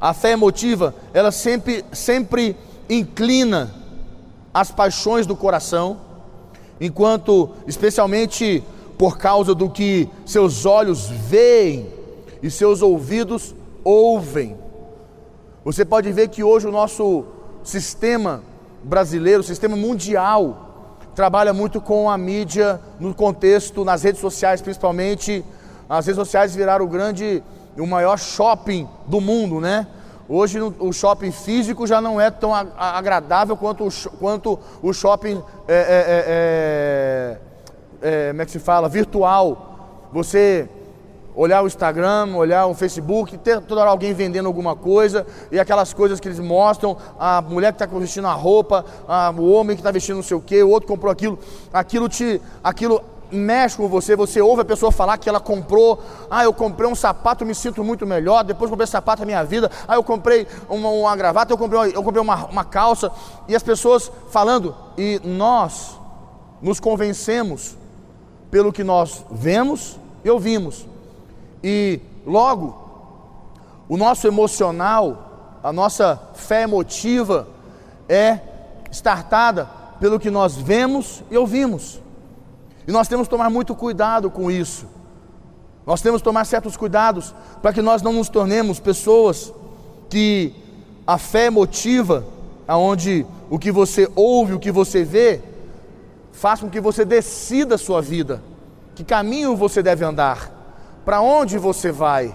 a 0.00 0.14
fé 0.14 0.32
emotiva, 0.32 0.94
ela 1.12 1.30
sempre, 1.32 1.84
sempre 1.92 2.56
inclina 2.88 3.74
as 4.52 4.70
paixões 4.70 5.26
do 5.26 5.36
coração, 5.36 5.98
enquanto, 6.80 7.50
especialmente 7.66 8.62
por 8.96 9.18
causa 9.18 9.54
do 9.54 9.68
que 9.68 10.08
seus 10.24 10.66
olhos 10.66 11.08
veem 11.08 11.86
e 12.42 12.50
seus 12.50 12.82
ouvidos 12.82 13.54
ouvem. 13.84 14.56
Você 15.64 15.84
pode 15.84 16.10
ver 16.12 16.28
que 16.28 16.42
hoje 16.42 16.66
o 16.66 16.72
nosso 16.72 17.24
sistema 17.62 18.42
brasileiro, 18.82 19.40
o 19.40 19.44
sistema 19.44 19.76
mundial, 19.76 20.98
trabalha 21.14 21.52
muito 21.52 21.80
com 21.80 22.08
a 22.08 22.16
mídia 22.16 22.80
no 23.00 23.12
contexto, 23.12 23.84
nas 23.84 24.02
redes 24.02 24.20
sociais 24.20 24.60
principalmente. 24.60 25.44
As 25.88 26.06
redes 26.06 26.18
sociais 26.18 26.54
viraram 26.54 26.84
o 26.84 26.88
grande, 26.88 27.42
o 27.80 27.86
maior 27.86 28.18
shopping 28.18 28.88
do 29.06 29.20
mundo, 29.20 29.60
né? 29.60 29.86
Hoje 30.28 30.60
o 30.60 30.92
shopping 30.92 31.32
físico 31.32 31.86
já 31.86 32.02
não 32.02 32.20
é 32.20 32.30
tão 32.30 32.52
agradável 32.54 33.56
quanto 33.56 33.86
o, 33.86 34.10
quanto 34.18 34.58
o 34.82 34.92
shopping, 34.92 35.42
é, 35.66 35.74
é, 35.74 37.38
é, 38.02 38.08
é, 38.26 38.28
como 38.30 38.42
é 38.42 38.44
que 38.44 38.50
se 38.50 38.58
fala, 38.58 38.90
virtual. 38.90 40.08
Você 40.12 40.68
olhar 41.34 41.62
o 41.62 41.66
Instagram, 41.66 42.34
olhar 42.34 42.66
o 42.66 42.74
Facebook, 42.74 43.38
ter 43.38 43.60
toda 43.62 43.80
hora 43.80 43.90
alguém 43.90 44.12
vendendo 44.12 44.46
alguma 44.46 44.76
coisa, 44.76 45.24
e 45.50 45.58
aquelas 45.58 45.94
coisas 45.94 46.18
que 46.20 46.28
eles 46.28 46.40
mostram, 46.40 46.96
a 47.18 47.40
mulher 47.40 47.72
que 47.72 47.82
está 47.82 47.98
vestindo 47.98 48.26
a 48.26 48.32
roupa, 48.32 48.84
a, 49.06 49.30
o 49.30 49.50
homem 49.52 49.76
que 49.76 49.80
está 49.80 49.90
vestindo 49.90 50.16
não 50.16 50.22
sei 50.22 50.36
o 50.36 50.40
que, 50.40 50.62
o 50.62 50.68
outro 50.68 50.88
comprou 50.88 51.10
aquilo, 51.10 51.38
aquilo 51.72 52.08
te. 52.08 52.42
aquilo 52.62 53.02
mexe 53.30 53.76
com 53.76 53.88
você, 53.88 54.16
você 54.16 54.40
ouve 54.40 54.62
a 54.62 54.64
pessoa 54.64 54.90
falar 54.90 55.18
que 55.18 55.28
ela 55.28 55.40
comprou, 55.40 56.02
ah, 56.30 56.44
eu 56.44 56.52
comprei 56.52 56.88
um 56.88 56.94
sapato, 56.94 57.44
me 57.44 57.54
sinto 57.54 57.84
muito 57.84 58.06
melhor, 58.06 58.42
depois 58.42 58.70
comprei 58.70 58.86
sapato 58.86 59.20
na 59.22 59.26
minha 59.26 59.44
vida, 59.44 59.70
ah, 59.86 59.94
eu 59.94 60.02
comprei 60.02 60.46
uma, 60.68 60.88
uma 60.88 61.16
gravata, 61.16 61.52
eu 61.52 61.58
comprei, 61.58 61.94
eu 61.94 62.02
comprei 62.02 62.22
uma, 62.22 62.46
uma 62.46 62.64
calça, 62.64 63.12
e 63.46 63.54
as 63.54 63.62
pessoas 63.62 64.10
falando, 64.30 64.74
e 64.96 65.20
nós 65.24 65.98
nos 66.60 66.80
convencemos 66.80 67.76
pelo 68.50 68.72
que 68.72 68.82
nós 68.82 69.24
vemos 69.30 69.98
e 70.24 70.30
ouvimos. 70.30 70.86
E 71.62 72.00
logo, 72.26 72.76
o 73.88 73.96
nosso 73.96 74.26
emocional, 74.26 75.58
a 75.62 75.72
nossa 75.72 76.20
fé 76.34 76.62
emotiva 76.62 77.48
é 78.08 78.40
startada 78.90 79.68
pelo 80.00 80.18
que 80.18 80.30
nós 80.30 80.56
vemos 80.56 81.22
e 81.30 81.36
ouvimos. 81.36 82.00
E 82.88 82.90
nós 82.90 83.06
temos 83.06 83.26
que 83.26 83.30
tomar 83.30 83.50
muito 83.50 83.74
cuidado 83.74 84.30
com 84.30 84.50
isso. 84.50 84.86
Nós 85.84 86.00
temos 86.00 86.22
que 86.22 86.24
tomar 86.24 86.46
certos 86.46 86.74
cuidados 86.74 87.34
para 87.60 87.70
que 87.70 87.82
nós 87.82 88.00
não 88.00 88.14
nos 88.14 88.30
tornemos 88.30 88.80
pessoas 88.80 89.52
que 90.08 90.54
a 91.06 91.18
fé 91.18 91.46
emotiva, 91.46 92.24
aonde 92.66 93.26
o 93.50 93.58
que 93.58 93.70
você 93.70 94.10
ouve, 94.16 94.54
o 94.54 94.58
que 94.58 94.72
você 94.72 95.04
vê, 95.04 95.42
faça 96.32 96.62
com 96.62 96.70
que 96.70 96.80
você 96.80 97.04
decida 97.04 97.74
a 97.74 97.78
sua 97.78 98.00
vida, 98.00 98.42
que 98.94 99.04
caminho 99.04 99.54
você 99.54 99.82
deve 99.82 100.02
andar. 100.02 100.50
Para 101.04 101.20
onde 101.20 101.58
você 101.58 101.92
vai? 101.92 102.34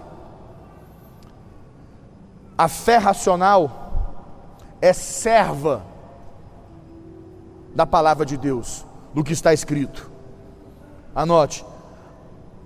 A 2.56 2.68
fé 2.68 2.98
racional 2.98 4.28
é 4.80 4.94
serva 4.94 5.84
da 7.74 7.88
palavra 7.88 8.24
de 8.24 8.38
Deus, 8.38 8.86
do 9.16 9.24
que 9.24 9.34
está 9.34 9.52
escrito. 9.52 10.13
Anote. 11.16 11.66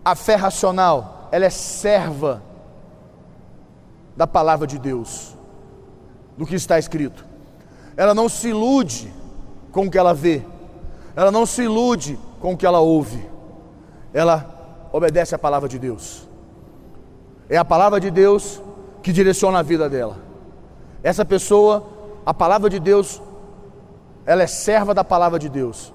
A 0.03 0.15
fé 0.15 0.35
racional, 0.35 1.27
ela 1.31 1.45
é 1.45 1.49
serva 1.49 2.41
da 4.15 4.25
palavra 4.25 4.65
de 4.65 4.79
Deus, 4.79 5.37
do 6.37 6.45
que 6.45 6.55
está 6.55 6.79
escrito. 6.79 7.25
Ela 7.95 8.13
não 8.13 8.29
se 8.29 8.49
ilude 8.49 9.13
com 9.71 9.85
o 9.85 9.91
que 9.91 9.97
ela 9.97 10.13
vê. 10.13 10.43
Ela 11.15 11.31
não 11.31 11.45
se 11.45 11.63
ilude 11.63 12.17
com 12.39 12.53
o 12.53 12.57
que 12.57 12.65
ela 12.65 12.79
ouve. 12.79 13.27
Ela 14.13 14.89
obedece 14.91 15.35
à 15.35 15.39
palavra 15.39 15.67
de 15.67 15.77
Deus. 15.77 16.27
É 17.49 17.57
a 17.57 17.65
palavra 17.65 17.99
de 17.99 18.09
Deus 18.09 18.61
que 19.01 19.11
direciona 19.11 19.59
a 19.59 19.63
vida 19.63 19.89
dela. 19.89 20.17
Essa 21.03 21.23
pessoa, 21.23 21.87
a 22.25 22.33
palavra 22.33 22.69
de 22.69 22.79
Deus, 22.79 23.21
ela 24.25 24.43
é 24.43 24.47
serva 24.47 24.93
da 24.93 25.03
palavra 25.03 25.39
de 25.39 25.47
Deus. 25.47 25.93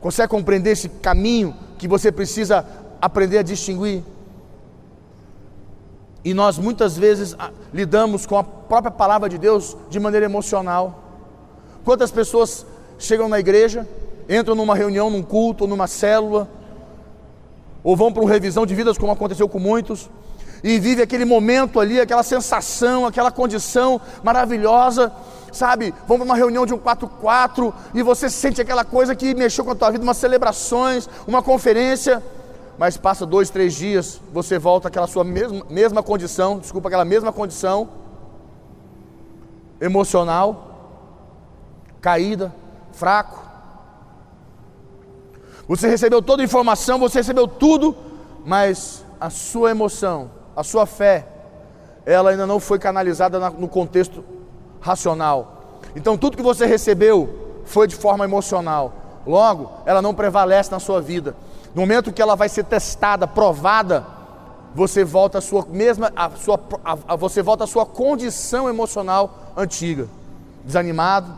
Consegue 0.00 0.28
compreender 0.28 0.70
esse 0.70 0.88
caminho 0.88 1.54
que 1.78 1.88
você 1.88 2.12
precisa 2.12 2.66
aprender 3.00 3.38
a 3.38 3.42
distinguir? 3.42 4.02
E 6.24 6.34
nós 6.34 6.58
muitas 6.58 6.96
vezes 6.96 7.34
ah, 7.38 7.50
lidamos 7.72 8.26
com 8.26 8.36
a 8.36 8.44
própria 8.44 8.90
palavra 8.90 9.28
de 9.28 9.38
Deus 9.38 9.76
de 9.88 9.98
maneira 9.98 10.26
emocional. 10.26 11.04
Quantas 11.84 12.10
pessoas 12.10 12.66
chegam 12.98 13.28
na 13.28 13.38
igreja, 13.38 13.88
entram 14.28 14.54
numa 14.54 14.74
reunião, 14.74 15.08
num 15.08 15.22
culto, 15.22 15.66
numa 15.66 15.86
célula, 15.86 16.48
ou 17.82 17.96
vão 17.96 18.12
para 18.12 18.22
uma 18.22 18.30
revisão 18.30 18.66
de 18.66 18.74
vidas, 18.74 18.98
como 18.98 19.12
aconteceu 19.12 19.48
com 19.48 19.58
muitos, 19.58 20.10
e 20.62 20.78
vive 20.78 21.00
aquele 21.00 21.24
momento 21.24 21.78
ali, 21.78 22.00
aquela 22.00 22.22
sensação, 22.22 23.06
aquela 23.06 23.30
condição 23.30 24.00
maravilhosa, 24.22 25.12
sabe? 25.52 25.94
Vão 26.06 26.18
para 26.18 26.24
uma 26.24 26.36
reunião 26.36 26.66
de 26.66 26.74
um 26.74 26.78
4-4 26.78 27.72
e 27.94 28.02
você 28.02 28.28
sente 28.28 28.60
aquela 28.60 28.84
coisa 28.84 29.14
que 29.14 29.34
mexeu 29.34 29.64
com 29.64 29.72
a 29.72 29.74
tua 29.74 29.90
vida, 29.90 30.04
umas 30.04 30.16
celebrações, 30.16 31.08
uma 31.26 31.42
conferência, 31.42 32.22
mas 32.78 32.96
passa 32.96 33.26
dois, 33.26 33.50
três 33.50 33.74
dias, 33.74 34.20
você 34.32 34.58
volta 34.58 34.88
àquela 34.88 35.06
sua 35.06 35.24
mesma, 35.24 35.64
mesma 35.68 36.02
condição, 36.02 36.58
desculpa, 36.58 36.88
aquela 36.88 37.04
mesma 37.04 37.32
condição 37.32 37.88
emocional, 39.80 40.66
caída, 42.00 42.54
fraco, 42.92 43.48
você 45.68 45.86
recebeu 45.86 46.22
toda 46.22 46.42
a 46.42 46.44
informação, 46.44 46.98
você 46.98 47.18
recebeu 47.18 47.46
tudo, 47.46 47.94
mas 48.46 49.04
a 49.20 49.28
sua 49.28 49.70
emoção, 49.70 50.30
a 50.56 50.64
sua 50.64 50.86
fé, 50.86 51.28
ela 52.06 52.30
ainda 52.30 52.46
não 52.46 52.58
foi 52.58 52.78
canalizada 52.78 53.38
no 53.50 53.68
contexto 53.68 54.24
racional. 54.80 55.80
Então 55.94 56.16
tudo 56.16 56.36
que 56.36 56.42
você 56.42 56.66
recebeu 56.66 57.62
foi 57.64 57.86
de 57.86 57.96
forma 57.96 58.24
emocional. 58.24 58.92
Logo, 59.26 59.70
ela 59.84 60.00
não 60.00 60.14
prevalece 60.14 60.70
na 60.70 60.80
sua 60.80 61.00
vida. 61.00 61.36
No 61.74 61.82
momento 61.82 62.12
que 62.12 62.22
ela 62.22 62.34
vai 62.34 62.48
ser 62.48 62.64
testada, 62.64 63.26
provada, 63.26 64.06
você 64.74 65.04
volta 65.04 65.38
à 65.38 65.40
sua 65.40 65.66
mesma, 65.68 66.12
a 66.16 66.30
sua, 66.30 66.58
a, 66.84 66.96
a, 67.08 67.16
você 67.16 67.42
volta 67.42 67.64
à 67.64 67.66
sua 67.66 67.84
condição 67.84 68.68
emocional 68.68 69.52
antiga, 69.56 70.08
desanimado, 70.64 71.32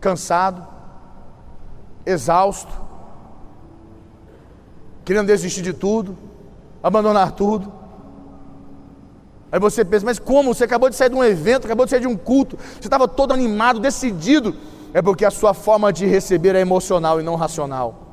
cansado, 0.00 0.66
exausto, 2.04 2.72
querendo 5.04 5.26
desistir 5.26 5.62
de 5.62 5.72
tudo, 5.72 6.16
abandonar 6.82 7.32
tudo. 7.32 7.72
Aí 9.50 9.60
você 9.60 9.84
pensa, 9.84 10.04
mas 10.04 10.18
como? 10.18 10.54
Você 10.54 10.64
acabou 10.64 10.90
de 10.90 10.96
sair 10.96 11.08
de 11.08 11.14
um 11.14 11.24
evento, 11.24 11.66
acabou 11.66 11.86
de 11.86 11.90
sair 11.90 12.00
de 12.00 12.06
um 12.06 12.16
culto, 12.16 12.56
você 12.56 12.86
estava 12.86 13.06
todo 13.06 13.32
animado, 13.32 13.80
decidido. 13.80 14.54
É 14.92 15.02
porque 15.02 15.24
a 15.24 15.30
sua 15.30 15.52
forma 15.52 15.92
de 15.92 16.06
receber 16.06 16.54
é 16.54 16.60
emocional 16.60 17.20
e 17.20 17.22
não 17.22 17.34
racional. 17.36 18.06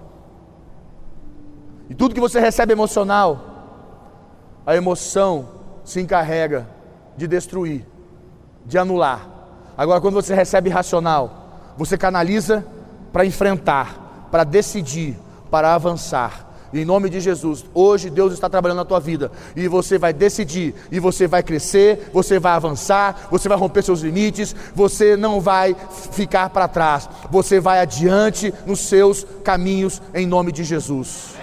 E 1.89 1.95
tudo 1.95 2.13
que 2.13 2.21
você 2.21 2.39
recebe 2.39 2.73
emocional 2.73 3.53
a 4.65 4.75
emoção 4.75 5.49
se 5.83 5.99
encarrega 5.99 6.67
de 7.17 7.27
destruir, 7.27 7.85
de 8.65 8.77
anular. 8.77 9.27
Agora, 9.77 9.99
quando 9.99 10.15
você 10.15 10.33
recebe 10.33 10.69
racional, 10.69 11.73
você 11.77 11.97
canaliza 11.97 12.65
para 13.11 13.25
enfrentar, 13.25 14.27
para 14.31 14.43
decidir, 14.43 15.17
para 15.51 15.75
avançar. 15.75 16.52
Em 16.73 16.83
nome 16.83 17.07
de 17.07 17.19
Jesus, 17.19 17.63
hoje 17.71 18.09
Deus 18.09 18.33
está 18.33 18.49
trabalhando 18.49 18.77
na 18.77 18.85
tua 18.85 18.99
vida 18.99 19.31
e 19.55 19.67
você 19.67 19.99
vai 19.99 20.11
decidir, 20.11 20.73
e 20.91 20.99
você 20.99 21.27
vai 21.27 21.43
crescer, 21.43 22.09
você 22.11 22.39
vai 22.39 22.53
avançar, 22.53 23.27
você 23.29 23.47
vai 23.47 23.57
romper 23.57 23.83
seus 23.83 24.01
limites, 24.01 24.55
você 24.73 25.15
não 25.15 25.39
vai 25.39 25.75
ficar 26.11 26.49
para 26.49 26.67
trás, 26.67 27.07
você 27.29 27.59
vai 27.59 27.79
adiante 27.79 28.51
nos 28.65 28.79
seus 28.79 29.23
caminhos 29.43 30.01
em 30.15 30.25
nome 30.25 30.51
de 30.51 30.63
Jesus. 30.63 31.35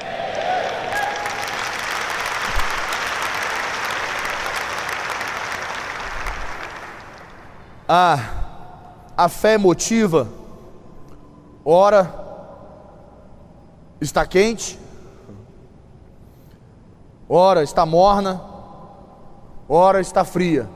A, 7.89 8.19
a 9.17 9.29
fé 9.29 9.57
motiva, 9.57 10.29
ora 11.65 12.13
está 14.01 14.27
quente, 14.27 14.79
ora 17.31 17.63
está 17.63 17.87
morna, 17.87 18.43
ora 19.69 20.01
está 20.01 20.25
fria. 20.25 20.69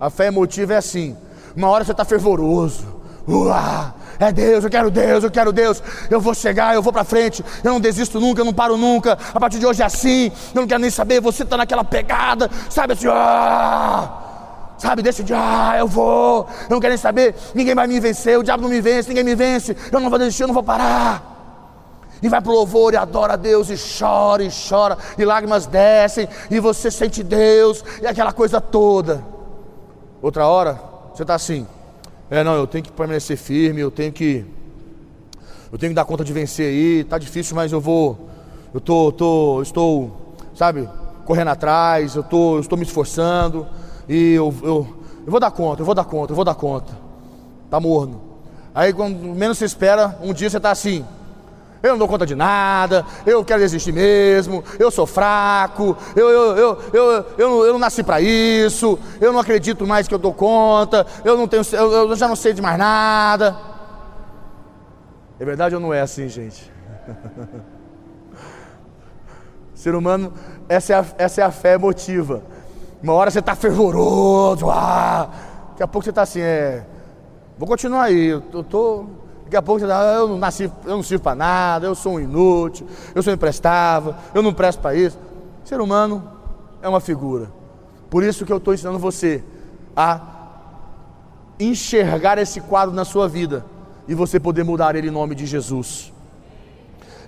A 0.00 0.10
fé 0.10 0.26
emotiva 0.26 0.74
é 0.74 0.76
assim: 0.76 1.16
uma 1.56 1.68
hora 1.68 1.84
você 1.84 1.92
está 1.92 2.04
fervoroso, 2.04 2.84
uá, 3.28 3.94
é 4.18 4.32
Deus, 4.32 4.64
eu 4.64 4.70
quero 4.70 4.90
Deus, 4.90 5.22
eu 5.22 5.30
quero 5.30 5.52
Deus, 5.52 5.80
eu 6.10 6.20
vou 6.20 6.34
chegar, 6.34 6.74
eu 6.74 6.82
vou 6.82 6.92
para 6.92 7.04
frente, 7.04 7.44
eu 7.62 7.72
não 7.72 7.80
desisto 7.80 8.18
nunca, 8.18 8.40
eu 8.40 8.44
não 8.44 8.52
paro 8.52 8.76
nunca, 8.76 9.16
a 9.32 9.38
partir 9.38 9.60
de 9.60 9.66
hoje 9.66 9.80
é 9.80 9.86
assim, 9.86 10.32
eu 10.52 10.62
não 10.62 10.66
quero 10.66 10.80
nem 10.80 10.90
saber, 10.90 11.20
você 11.20 11.44
está 11.44 11.56
naquela 11.56 11.84
pegada, 11.84 12.50
sabe 12.68 12.94
assim, 12.94 13.06
sabe, 14.76 15.02
decide, 15.02 15.32
ah, 15.32 15.76
eu 15.78 15.86
vou, 15.86 16.48
eu 16.64 16.70
não 16.70 16.80
quero 16.80 16.90
nem 16.90 16.98
saber, 16.98 17.36
ninguém 17.54 17.76
vai 17.76 17.86
me 17.86 18.00
vencer, 18.00 18.36
o 18.36 18.42
diabo 18.42 18.64
não 18.64 18.70
me 18.70 18.80
vence, 18.80 19.08
ninguém 19.08 19.22
me 19.24 19.36
vence, 19.36 19.76
eu 19.92 20.00
não 20.00 20.10
vou 20.10 20.18
desistir, 20.18 20.42
eu 20.42 20.48
não 20.48 20.54
vou 20.54 20.64
parar 20.64 21.31
e 22.22 22.28
vai 22.28 22.40
para 22.40 22.52
o 22.52 22.54
louvor 22.54 22.94
e 22.94 22.96
adora 22.96 23.34
a 23.34 23.36
Deus 23.36 23.68
e 23.68 23.76
chora 23.98 24.44
e 24.44 24.48
chora 24.50 24.96
e 25.18 25.24
lágrimas 25.24 25.66
descem 25.66 26.28
e 26.50 26.60
você 26.60 26.90
sente 26.90 27.22
Deus 27.22 27.84
e 28.00 28.06
aquela 28.06 28.32
coisa 28.32 28.60
toda. 28.60 29.24
Outra 30.20 30.46
hora 30.46 30.80
você 31.12 31.22
está 31.22 31.34
assim, 31.34 31.66
é 32.30 32.42
não, 32.42 32.54
eu 32.54 32.66
tenho 32.66 32.84
que 32.84 32.92
permanecer 32.92 33.36
firme, 33.36 33.80
eu 33.80 33.90
tenho 33.90 34.12
que 34.12 34.46
eu 35.72 35.78
tenho 35.78 35.90
que 35.90 35.96
dar 35.96 36.04
conta 36.04 36.22
de 36.22 36.32
vencer 36.34 36.66
aí, 36.66 37.02
tá 37.02 37.16
difícil, 37.16 37.56
mas 37.56 37.72
eu 37.72 37.80
vou, 37.80 38.28
eu 38.74 38.80
tô, 38.80 39.10
tô, 39.10 39.62
estou, 39.62 40.34
sabe, 40.54 40.86
correndo 41.24 41.48
atrás, 41.48 42.14
eu 42.14 42.22
tô, 42.22 42.56
eu 42.56 42.60
estou 42.60 42.76
me 42.76 42.84
esforçando 42.84 43.66
e 44.06 44.34
eu, 44.34 44.54
eu, 44.62 44.86
eu 45.24 45.30
vou 45.30 45.40
dar 45.40 45.50
conta, 45.50 45.80
eu 45.80 45.86
vou 45.86 45.94
dar 45.94 46.04
conta, 46.04 46.32
eu 46.32 46.36
vou 46.36 46.44
dar 46.44 46.54
conta. 46.54 46.92
Tá 47.70 47.80
morno. 47.80 48.20
Aí 48.74 48.92
quando 48.92 49.16
menos 49.16 49.56
você 49.56 49.64
espera, 49.64 50.18
um 50.22 50.34
dia 50.34 50.50
você 50.50 50.58
está 50.58 50.70
assim, 50.70 51.06
eu 51.82 51.90
não 51.90 51.98
dou 51.98 52.06
conta 52.06 52.24
de 52.24 52.34
nada, 52.34 53.04
eu 53.26 53.44
quero 53.44 53.60
desistir 53.60 53.92
mesmo, 53.92 54.62
eu 54.78 54.90
sou 54.90 55.06
fraco, 55.06 55.96
eu, 56.14 56.28
eu, 56.28 56.56
eu, 56.56 56.78
eu, 56.92 57.26
eu, 57.36 57.64
eu 57.66 57.72
não 57.72 57.78
nasci 57.78 58.04
para 58.04 58.20
isso, 58.20 58.98
eu 59.20 59.32
não 59.32 59.40
acredito 59.40 59.86
mais 59.86 60.06
que 60.06 60.14
eu 60.14 60.18
dou 60.18 60.32
conta, 60.32 61.04
eu, 61.24 61.36
não 61.36 61.48
tenho, 61.48 61.62
eu, 61.72 61.92
eu 62.10 62.16
já 62.16 62.28
não 62.28 62.36
sei 62.36 62.52
de 62.52 62.62
mais 62.62 62.78
nada. 62.78 63.56
É 65.40 65.44
verdade 65.44 65.74
ou 65.74 65.80
não 65.80 65.92
é 65.92 66.00
assim, 66.00 66.28
gente? 66.28 66.70
Ser 69.74 69.96
humano, 69.96 70.32
essa 70.68 70.92
é 70.92 70.96
a, 70.96 71.04
essa 71.18 71.40
é 71.40 71.44
a 71.44 71.50
fé 71.50 71.74
emotiva. 71.74 72.44
Uma 73.02 73.14
hora 73.14 73.28
você 73.28 73.40
está 73.40 73.56
fervoroso, 73.56 74.70
ah, 74.70 75.28
daqui 75.70 75.82
a 75.82 75.88
pouco 75.88 76.04
você 76.04 76.10
está 76.10 76.22
assim, 76.22 76.40
é, 76.40 76.84
vou 77.58 77.66
continuar 77.66 78.04
aí, 78.04 78.26
eu 78.26 78.60
estou 78.60 79.21
Daqui 79.52 79.58
a 79.58 79.62
pouco 79.62 79.80
você 79.80 79.86
fala, 79.86 80.14
eu 80.14 80.28
não 80.28 80.38
nasci, 80.38 80.72
eu 80.86 80.96
não 80.96 81.02
sirvo 81.02 81.24
para 81.24 81.34
nada, 81.34 81.86
eu 81.86 81.94
sou 81.94 82.14
um 82.14 82.20
inútil, 82.20 82.86
eu 83.14 83.22
sou 83.22 83.30
imprestável, 83.30 84.14
eu 84.32 84.40
não 84.40 84.54
presto 84.54 84.80
para 84.80 84.94
isso. 84.94 85.18
Ser 85.62 85.78
humano 85.78 86.26
é 86.80 86.88
uma 86.88 87.00
figura. 87.00 87.52
Por 88.08 88.24
isso 88.24 88.46
que 88.46 88.52
eu 88.52 88.56
estou 88.56 88.72
ensinando 88.72 88.98
você 88.98 89.44
a 89.94 90.22
enxergar 91.60 92.38
esse 92.38 92.62
quadro 92.62 92.94
na 92.94 93.04
sua 93.04 93.28
vida 93.28 93.62
e 94.08 94.14
você 94.14 94.40
poder 94.40 94.64
mudar 94.64 94.96
ele 94.96 95.08
em 95.08 95.10
nome 95.10 95.34
de 95.34 95.44
Jesus. 95.44 96.10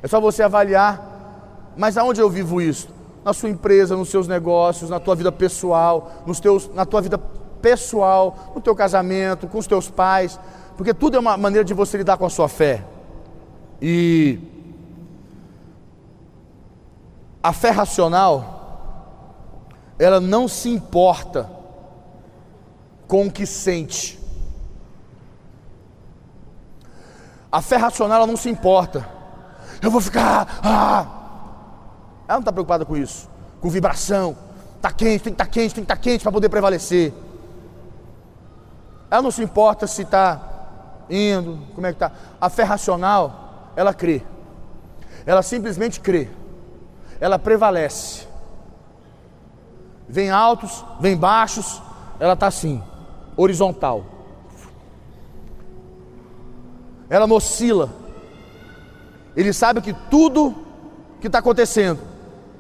É 0.03 0.09
só 0.09 0.19
você 0.19 0.43
avaliar, 0.43 1.75
mas 1.77 1.99
aonde 1.99 2.23
eu 2.23 2.31
vivo 2.31 2.59
isso? 2.59 2.89
Na 3.23 3.35
sua 3.35 3.51
empresa, 3.51 3.99
nos 3.99 4.09
seus 4.09 4.27
negócios, 4.27 4.89
na 4.89 4.99
tua 4.99 5.15
vida 5.15 5.31
pessoal, 5.31 6.11
nos 6.25 6.41
teus, 6.41 6.71
na 6.73 6.87
tua 6.87 7.03
vida 7.03 7.19
pessoal, 7.61 8.53
no 8.55 8.63
teu 8.63 8.75
casamento, 8.75 9.47
com 9.47 9.59
os 9.59 9.67
teus 9.67 9.91
pais. 9.91 10.41
Porque 10.77 10.93
tudo 10.93 11.17
é 11.17 11.21
uma 11.21 11.37
maneira 11.37 11.65
de 11.65 11.75
você 11.75 11.97
lidar 11.99 12.17
com 12.17 12.27
a 12.27 12.31
sua 12.31 12.49
fé. 12.49 12.85
E 13.81 14.39
a 17.43 17.53
fé 17.53 17.71
racional, 17.71 18.55
ela 19.99 20.21
não 20.21 20.49
se 20.49 20.69
importa 20.69 21.51
com 23.07 23.27
o 23.27 23.31
que 23.31 23.47
sente. 23.47 24.19
A 27.53 27.61
fé 27.61 27.77
racional 27.77 28.19
ela 28.19 28.27
não 28.27 28.37
se 28.37 28.49
importa. 28.49 29.07
Eu 29.81 29.91
vou 29.91 30.01
ficar. 30.01 30.61
Ah. 30.63 31.07
Ela 32.27 32.37
não 32.37 32.41
está 32.41 32.53
preocupada 32.53 32.85
com 32.85 32.97
isso. 32.97 33.29
Com 33.61 33.69
vibração. 33.69 34.37
Está 34.77 34.91
quente, 34.91 35.23
tem 35.25 35.33
que 35.33 35.43
estar 35.43 35.45
tá 35.45 35.51
quente, 35.51 35.75
tem 35.75 35.85
que 35.85 35.93
estar 35.93 35.97
tá 35.97 36.03
quente 36.03 36.23
para 36.23 36.33
poder 36.33 36.49
prevalecer. 36.49 37.13
Ela 39.11 39.23
não 39.23 39.31
se 39.31 39.43
importa 39.43 39.87
se 39.87 40.03
está 40.03 40.54
indo, 41.09 41.59
como 41.75 41.87
é 41.87 41.91
que 41.91 41.97
está? 41.97 42.13
A 42.41 42.49
fé 42.49 42.63
racional, 42.63 43.71
ela 43.77 43.93
crê. 43.93 44.23
Ela 45.27 45.43
simplesmente 45.43 46.01
crê. 46.01 46.29
Ela 47.21 47.39
prevalece. 47.39 48.27
Vem 50.09 50.31
altos, 50.31 50.85
vem 51.01 51.17
baixos, 51.17 51.83
ela 52.21 52.35
está 52.35 52.47
assim, 52.47 52.83
horizontal. 53.37 54.05
Ela 57.09 57.27
oscila. 57.33 57.91
Ele 59.37 59.53
sabe 59.53 59.81
que 59.81 59.93
tudo 59.93 60.55
que 61.21 61.27
está 61.27 61.39
acontecendo 61.39 62.01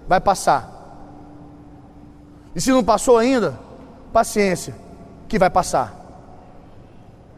vai 0.08 0.20
passar. 0.20 0.70
E 2.54 2.60
se 2.60 2.70
não 2.70 2.84
passou 2.84 3.18
ainda, 3.18 3.58
paciência, 4.12 4.74
que 5.28 5.38
vai 5.38 5.50
passar. 5.50 6.03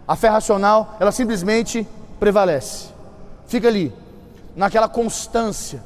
A 0.07 0.15
fé 0.15 0.29
racional, 0.29 0.97
ela 1.01 1.11
simplesmente 1.11 1.87
prevalece. 2.19 2.89
Fica 3.47 3.69
ali, 3.69 3.93
naquela 4.55 4.89
constância. 4.89 5.83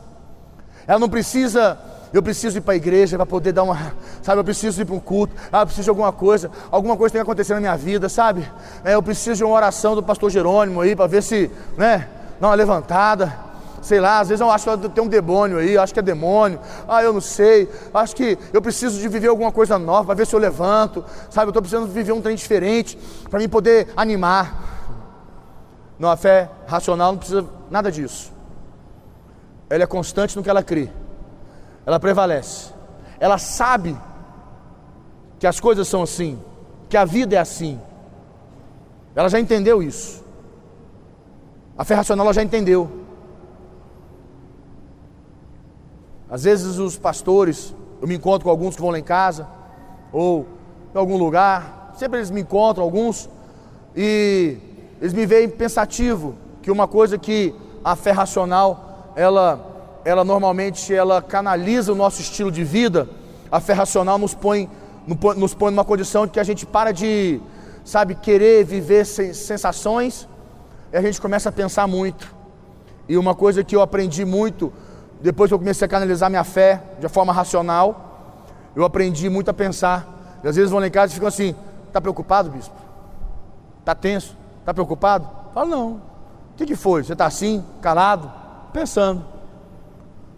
Ela 0.86 0.98
não 0.98 1.08
precisa, 1.08 1.78
eu 2.12 2.22
preciso 2.22 2.58
ir 2.58 2.60
para 2.60 2.74
a 2.74 2.76
igreja 2.76 3.16
para 3.16 3.26
poder 3.26 3.52
dar 3.52 3.62
uma, 3.62 3.92
sabe, 4.22 4.40
eu 4.40 4.44
preciso 4.44 4.80
ir 4.82 4.84
para 4.84 4.94
um 4.94 5.00
culto, 5.00 5.34
ah, 5.52 5.60
eu 5.60 5.66
preciso 5.66 5.84
de 5.84 5.90
alguma 5.90 6.12
coisa, 6.12 6.50
alguma 6.70 6.96
coisa 6.96 7.12
tem 7.12 7.18
que 7.20 7.22
acontecer 7.22 7.54
na 7.54 7.60
minha 7.60 7.76
vida, 7.76 8.08
sabe? 8.08 8.50
É, 8.84 8.94
eu 8.94 9.02
preciso 9.02 9.36
de 9.36 9.44
uma 9.44 9.54
oração 9.54 9.94
do 9.94 10.02
pastor 10.02 10.30
Jerônimo 10.30 10.80
aí 10.80 10.94
para 10.94 11.06
ver 11.06 11.22
se, 11.22 11.50
né, 11.76 12.08
dá 12.40 12.48
uma 12.48 12.54
levantada 12.54 13.49
sei 13.80 14.00
lá, 14.00 14.20
às 14.20 14.28
vezes 14.28 14.40
eu 14.40 14.50
acho 14.50 14.78
que 14.78 14.88
tem 14.90 15.02
um 15.02 15.08
demônio 15.08 15.58
aí, 15.58 15.76
acho 15.78 15.92
que 15.92 16.00
é 16.00 16.02
demônio, 16.02 16.60
ah, 16.88 17.02
eu 17.02 17.12
não 17.12 17.20
sei, 17.20 17.68
acho 17.92 18.14
que 18.14 18.38
eu 18.52 18.60
preciso 18.60 19.00
de 19.00 19.08
viver 19.08 19.28
alguma 19.28 19.50
coisa 19.50 19.78
nova, 19.78 20.06
para 20.06 20.14
ver 20.14 20.26
se 20.26 20.34
eu 20.34 20.40
levanto, 20.40 21.04
sabe, 21.30 21.46
eu 21.46 21.50
estou 21.50 21.62
precisando 21.62 21.86
viver 21.86 22.12
um 22.12 22.20
trem 22.20 22.36
diferente, 22.36 22.98
para 23.28 23.38
mim 23.38 23.48
poder 23.48 23.88
animar. 23.96 24.78
Não, 25.98 26.08
a 26.08 26.16
fé 26.16 26.50
racional 26.66 27.12
não 27.12 27.18
precisa 27.18 27.46
nada 27.70 27.90
disso. 27.92 28.32
Ela 29.68 29.84
é 29.84 29.86
constante 29.86 30.36
no 30.36 30.42
que 30.42 30.50
ela 30.50 30.62
crê, 30.62 30.90
ela 31.86 32.00
prevalece, 32.00 32.72
ela 33.18 33.38
sabe 33.38 33.96
que 35.38 35.46
as 35.46 35.58
coisas 35.58 35.88
são 35.88 36.02
assim, 36.02 36.38
que 36.88 36.96
a 36.96 37.04
vida 37.04 37.36
é 37.36 37.38
assim, 37.38 37.80
ela 39.14 39.28
já 39.28 39.40
entendeu 39.40 39.82
isso. 39.82 40.24
A 41.76 41.84
fé 41.84 41.94
racional 41.94 42.26
ela 42.26 42.34
já 42.34 42.42
entendeu. 42.42 42.99
Às 46.30 46.44
vezes 46.44 46.78
os 46.78 46.96
pastores, 46.96 47.74
eu 48.00 48.06
me 48.06 48.14
encontro 48.14 48.44
com 48.44 48.50
alguns 48.50 48.76
que 48.76 48.80
vão 48.80 48.90
lá 48.90 48.98
em 48.98 49.02
casa, 49.02 49.48
ou 50.12 50.46
em 50.94 50.98
algum 50.98 51.16
lugar, 51.16 51.92
sempre 51.96 52.18
eles 52.18 52.30
me 52.30 52.40
encontram, 52.40 52.84
alguns, 52.84 53.28
e 53.96 54.56
eles 55.00 55.12
me 55.12 55.26
veem 55.26 55.48
pensativo, 55.48 56.36
que 56.62 56.70
uma 56.70 56.86
coisa 56.86 57.18
que 57.18 57.52
a 57.84 57.96
fé 57.96 58.12
racional, 58.12 59.12
ela, 59.16 60.00
ela 60.04 60.22
normalmente 60.22 60.94
ela 60.94 61.20
canaliza 61.20 61.92
o 61.92 61.96
nosso 61.96 62.20
estilo 62.20 62.52
de 62.52 62.62
vida, 62.62 63.08
a 63.50 63.58
fé 63.58 63.72
racional 63.72 64.16
nos 64.16 64.32
põe, 64.32 64.70
nos 65.36 65.52
põe 65.52 65.72
numa 65.72 65.84
condição 65.84 66.26
de 66.26 66.32
que 66.32 66.38
a 66.38 66.44
gente 66.44 66.64
para 66.64 66.92
de, 66.92 67.40
sabe, 67.84 68.14
querer 68.14 68.64
viver 68.64 69.04
sensações, 69.04 70.28
e 70.92 70.96
a 70.96 71.02
gente 71.02 71.20
começa 71.20 71.48
a 71.48 71.52
pensar 71.52 71.88
muito. 71.88 72.32
E 73.08 73.16
uma 73.16 73.34
coisa 73.34 73.64
que 73.64 73.74
eu 73.74 73.82
aprendi 73.82 74.24
muito 74.24 74.72
depois 75.20 75.48
que 75.48 75.54
eu 75.54 75.58
comecei 75.58 75.84
a 75.84 75.88
canalizar 75.88 76.30
minha 76.30 76.44
fé 76.44 76.82
de 76.98 77.08
forma 77.08 77.32
racional, 77.32 78.10
eu 78.74 78.84
aprendi 78.84 79.28
muito 79.28 79.50
a 79.50 79.54
pensar. 79.54 80.08
E 80.42 80.48
às 80.48 80.56
vezes 80.56 80.70
vão 80.70 80.80
lá 80.80 80.86
em 80.86 80.90
casa 80.90 81.12
e 81.12 81.14
ficam 81.14 81.28
assim: 81.28 81.54
está 81.86 82.00
preocupado, 82.00 82.50
bispo? 82.50 82.74
Está 83.80 83.94
tenso? 83.94 84.36
Está 84.60 84.72
preocupado? 84.72 85.28
Falo, 85.52 85.68
não. 85.68 85.88
O 85.92 86.00
que, 86.56 86.66
que 86.66 86.76
foi? 86.76 87.02
Você 87.02 87.12
está 87.12 87.26
assim, 87.26 87.64
calado? 87.80 88.30
Pensando. 88.72 89.24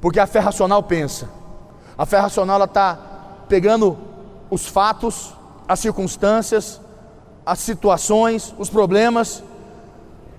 Porque 0.01 0.19
a 0.19 0.27
fé 0.27 0.41
racional 0.41 0.83
pensa. 0.83 1.29
A 1.97 2.07
fé 2.07 2.19
racional 2.19 2.57
ela 2.57 2.65
está 2.65 2.99
pegando 3.49 3.97
os 4.51 4.67
fatos, 4.67 5.35
as 5.69 5.79
circunstâncias, 5.79 6.81
as 7.45 7.59
situações, 7.59 8.55
os 8.59 8.69
problemas 8.71 9.43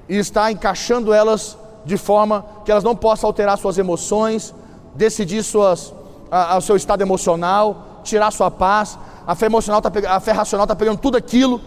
e 0.08 0.18
está 0.18 0.52
encaixando 0.52 1.14
elas 1.14 1.58
de 1.86 1.98
forma 1.98 2.46
que 2.64 2.72
elas 2.72 2.84
não 2.84 2.96
possam 2.96 3.28
alterar 3.28 3.58
suas 3.58 3.78
emoções, 3.78 4.54
decidir 4.96 5.44
suas, 5.44 5.94
a, 6.32 6.54
a, 6.54 6.58
o 6.58 6.62
seu 6.62 6.76
estado 6.76 7.02
emocional, 7.02 8.02
tirar 8.04 8.32
sua 8.32 8.50
paz. 8.50 8.98
A 9.26 9.36
fé 9.36 9.46
emocional 9.46 9.82
tá, 9.82 9.92
a 10.10 10.20
fé 10.20 10.32
racional 10.32 10.66
está 10.66 10.76
pegando 10.76 11.00
tudo 11.00 11.18
aquilo 11.18 11.62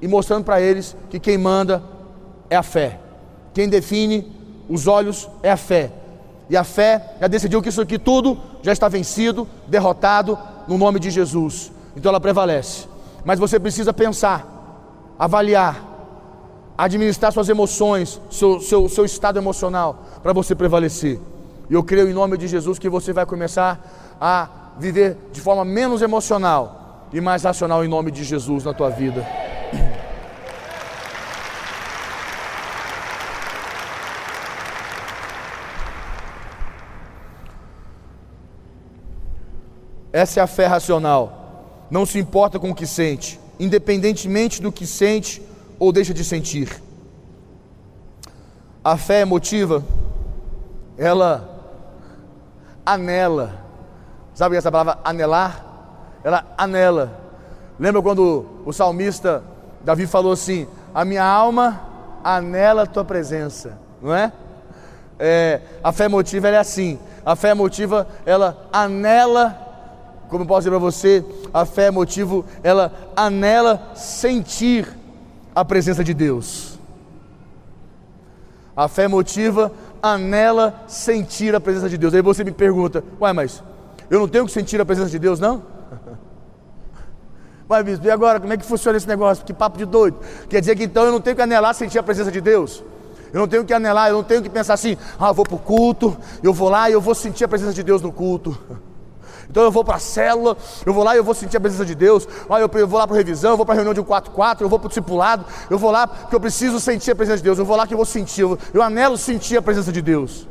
e 0.00 0.08
mostrando 0.08 0.44
para 0.44 0.60
eles 0.60 0.96
que 1.10 1.18
quem 1.18 1.38
manda 1.38 1.82
é 2.50 2.56
a 2.56 2.62
fé. 2.62 2.98
Quem 3.54 3.68
define 3.68 4.30
os 4.68 4.86
olhos 4.86 5.28
é 5.42 5.50
a 5.50 5.56
fé. 5.56 5.92
E 6.48 6.56
a 6.56 6.64
fé 6.64 7.16
já 7.20 7.26
decidiu 7.26 7.62
que 7.62 7.68
isso 7.68 7.80
aqui 7.80 7.98
tudo 7.98 8.38
já 8.62 8.72
está 8.72 8.88
vencido, 8.88 9.48
derrotado 9.66 10.38
no 10.66 10.76
nome 10.76 10.98
de 10.98 11.10
Jesus. 11.10 11.72
Então 11.96 12.10
ela 12.10 12.20
prevalece. 12.20 12.86
Mas 13.24 13.38
você 13.38 13.58
precisa 13.60 13.92
pensar, 13.92 15.14
avaliar, 15.18 15.91
administrar 16.84 17.30
suas 17.30 17.48
emoções, 17.48 18.20
seu, 18.28 18.60
seu, 18.60 18.88
seu 18.88 19.04
estado 19.04 19.38
emocional, 19.38 20.04
para 20.20 20.32
você 20.32 20.52
prevalecer. 20.52 21.20
E 21.70 21.74
eu 21.74 21.84
creio 21.84 22.10
em 22.10 22.12
nome 22.12 22.36
de 22.36 22.48
Jesus 22.48 22.76
que 22.76 22.88
você 22.88 23.12
vai 23.12 23.24
começar 23.24 24.16
a 24.20 24.48
viver 24.80 25.16
de 25.32 25.40
forma 25.40 25.64
menos 25.64 26.02
emocional 26.02 27.06
e 27.12 27.20
mais 27.20 27.44
racional 27.44 27.84
em 27.84 27.88
nome 27.88 28.10
de 28.10 28.24
Jesus 28.24 28.64
na 28.64 28.74
tua 28.74 28.90
vida. 28.90 29.24
Essa 40.12 40.40
é 40.40 40.42
a 40.42 40.48
fé 40.48 40.66
racional. 40.66 41.86
Não 41.88 42.04
se 42.04 42.18
importa 42.18 42.58
com 42.58 42.70
o 42.70 42.74
que 42.74 42.88
sente, 42.88 43.38
independentemente 43.60 44.60
do 44.60 44.72
que 44.72 44.84
sente 44.84 45.40
ou 45.82 45.90
deixa 45.90 46.14
de 46.14 46.24
sentir. 46.24 46.80
A 48.84 48.96
fé 48.96 49.22
emotiva, 49.22 49.82
ela 50.96 51.60
anela. 52.86 53.54
Sabe 54.32 54.54
essa 54.54 54.70
palavra 54.70 55.00
anelar? 55.02 55.66
Ela 56.22 56.46
anela. 56.56 57.18
Lembra 57.80 58.00
quando 58.00 58.46
o 58.64 58.72
salmista 58.72 59.42
Davi 59.84 60.06
falou 60.06 60.30
assim: 60.30 60.68
A 60.94 61.04
minha 61.04 61.24
alma 61.24 61.80
anela 62.22 62.82
a 62.82 62.86
tua 62.86 63.04
presença, 63.04 63.76
não 64.00 64.14
é? 64.14 64.32
é 65.18 65.62
a 65.82 65.90
fé 65.90 66.04
emotiva 66.04 66.48
é 66.48 66.58
assim. 66.58 66.96
A 67.26 67.34
fé 67.34 67.50
emotiva 67.50 68.06
ela 68.24 68.68
anela, 68.72 69.58
como 70.28 70.44
eu 70.44 70.46
posso 70.46 70.60
dizer 70.60 70.70
para 70.70 70.78
você, 70.78 71.24
a 71.52 71.64
fé 71.64 71.88
emotiva 71.88 72.44
ela 72.62 72.92
anela 73.16 73.90
sentir 73.96 75.01
a 75.54 75.64
presença 75.64 76.02
de 76.02 76.14
Deus. 76.14 76.78
A 78.76 78.88
fé 78.88 79.04
emotiva 79.04 79.70
anela 80.02 80.82
sentir 80.86 81.54
a 81.54 81.60
presença 81.60 81.88
de 81.88 81.98
Deus. 81.98 82.14
Aí 82.14 82.22
você 82.22 82.42
me 82.42 82.52
pergunta, 82.52 83.04
uai, 83.20 83.32
mas 83.32 83.62
eu 84.10 84.18
não 84.18 84.28
tenho 84.28 84.46
que 84.46 84.52
sentir 84.52 84.80
a 84.80 84.84
presença 84.84 85.10
de 85.10 85.18
Deus, 85.18 85.38
não? 85.38 85.62
Uai, 87.68 87.82
bispo, 87.82 88.06
e 88.06 88.10
agora, 88.10 88.38
como 88.38 88.52
é 88.52 88.56
que 88.58 88.66
funciona 88.66 88.98
esse 88.98 89.08
negócio? 89.08 89.44
Que 89.46 89.54
papo 89.54 89.78
de 89.78 89.86
doido. 89.86 90.18
Quer 90.46 90.60
dizer 90.60 90.76
que 90.76 90.84
então 90.84 91.04
eu 91.04 91.12
não 91.12 91.22
tenho 91.22 91.34
que 91.34 91.40
anelar 91.40 91.74
sentir 91.74 91.98
a 91.98 92.02
presença 92.02 92.30
de 92.30 92.38
Deus? 92.38 92.84
Eu 93.32 93.40
não 93.40 93.48
tenho 93.48 93.64
que 93.64 93.72
anelar, 93.72 94.10
eu 94.10 94.16
não 94.16 94.22
tenho 94.22 94.42
que 94.42 94.50
pensar 94.50 94.74
assim, 94.74 94.98
ah, 95.18 95.32
vou 95.32 95.44
para 95.44 95.54
o 95.54 95.58
culto, 95.58 96.14
eu 96.42 96.52
vou 96.52 96.68
lá 96.68 96.90
e 96.90 96.92
eu 96.92 97.00
vou 97.00 97.14
sentir 97.14 97.44
a 97.44 97.48
presença 97.48 97.72
de 97.72 97.82
Deus 97.82 98.02
no 98.02 98.12
culto. 98.12 98.58
Então 99.48 99.62
eu 99.62 99.70
vou 99.70 99.84
para 99.84 99.96
a 99.96 99.98
célula, 99.98 100.56
eu 100.84 100.92
vou 100.92 101.04
lá 101.04 101.14
e 101.14 101.18
eu 101.18 101.24
vou 101.24 101.34
sentir 101.34 101.56
a 101.56 101.60
presença 101.60 101.84
de 101.84 101.94
Deus. 101.94 102.26
Olha, 102.48 102.62
eu 102.62 102.88
vou 102.88 102.98
lá 102.98 103.06
para 103.06 103.16
revisão, 103.16 103.52
eu 103.52 103.56
vou 103.56 103.66
para 103.66 103.74
reunião 103.74 103.94
de 103.94 104.00
um 104.00 104.04
4-4, 104.04 104.60
eu 104.60 104.68
vou 104.68 104.78
para 104.78 104.86
o 104.86 104.88
discipulado, 104.88 105.44
eu 105.68 105.78
vou 105.78 105.90
lá 105.90 106.06
porque 106.06 106.34
eu 106.34 106.40
preciso 106.40 106.80
sentir 106.80 107.10
a 107.10 107.14
presença 107.14 107.38
de 107.38 107.44
Deus. 107.44 107.58
Eu 107.58 107.64
vou 107.64 107.76
lá 107.76 107.86
que 107.86 107.94
eu 107.94 107.98
vou 107.98 108.06
sentir, 108.06 108.42
eu, 108.42 108.58
eu 108.72 108.82
anelo 108.82 109.16
sentir 109.16 109.56
a 109.56 109.62
presença 109.62 109.92
de 109.92 110.02
Deus. 110.02 110.48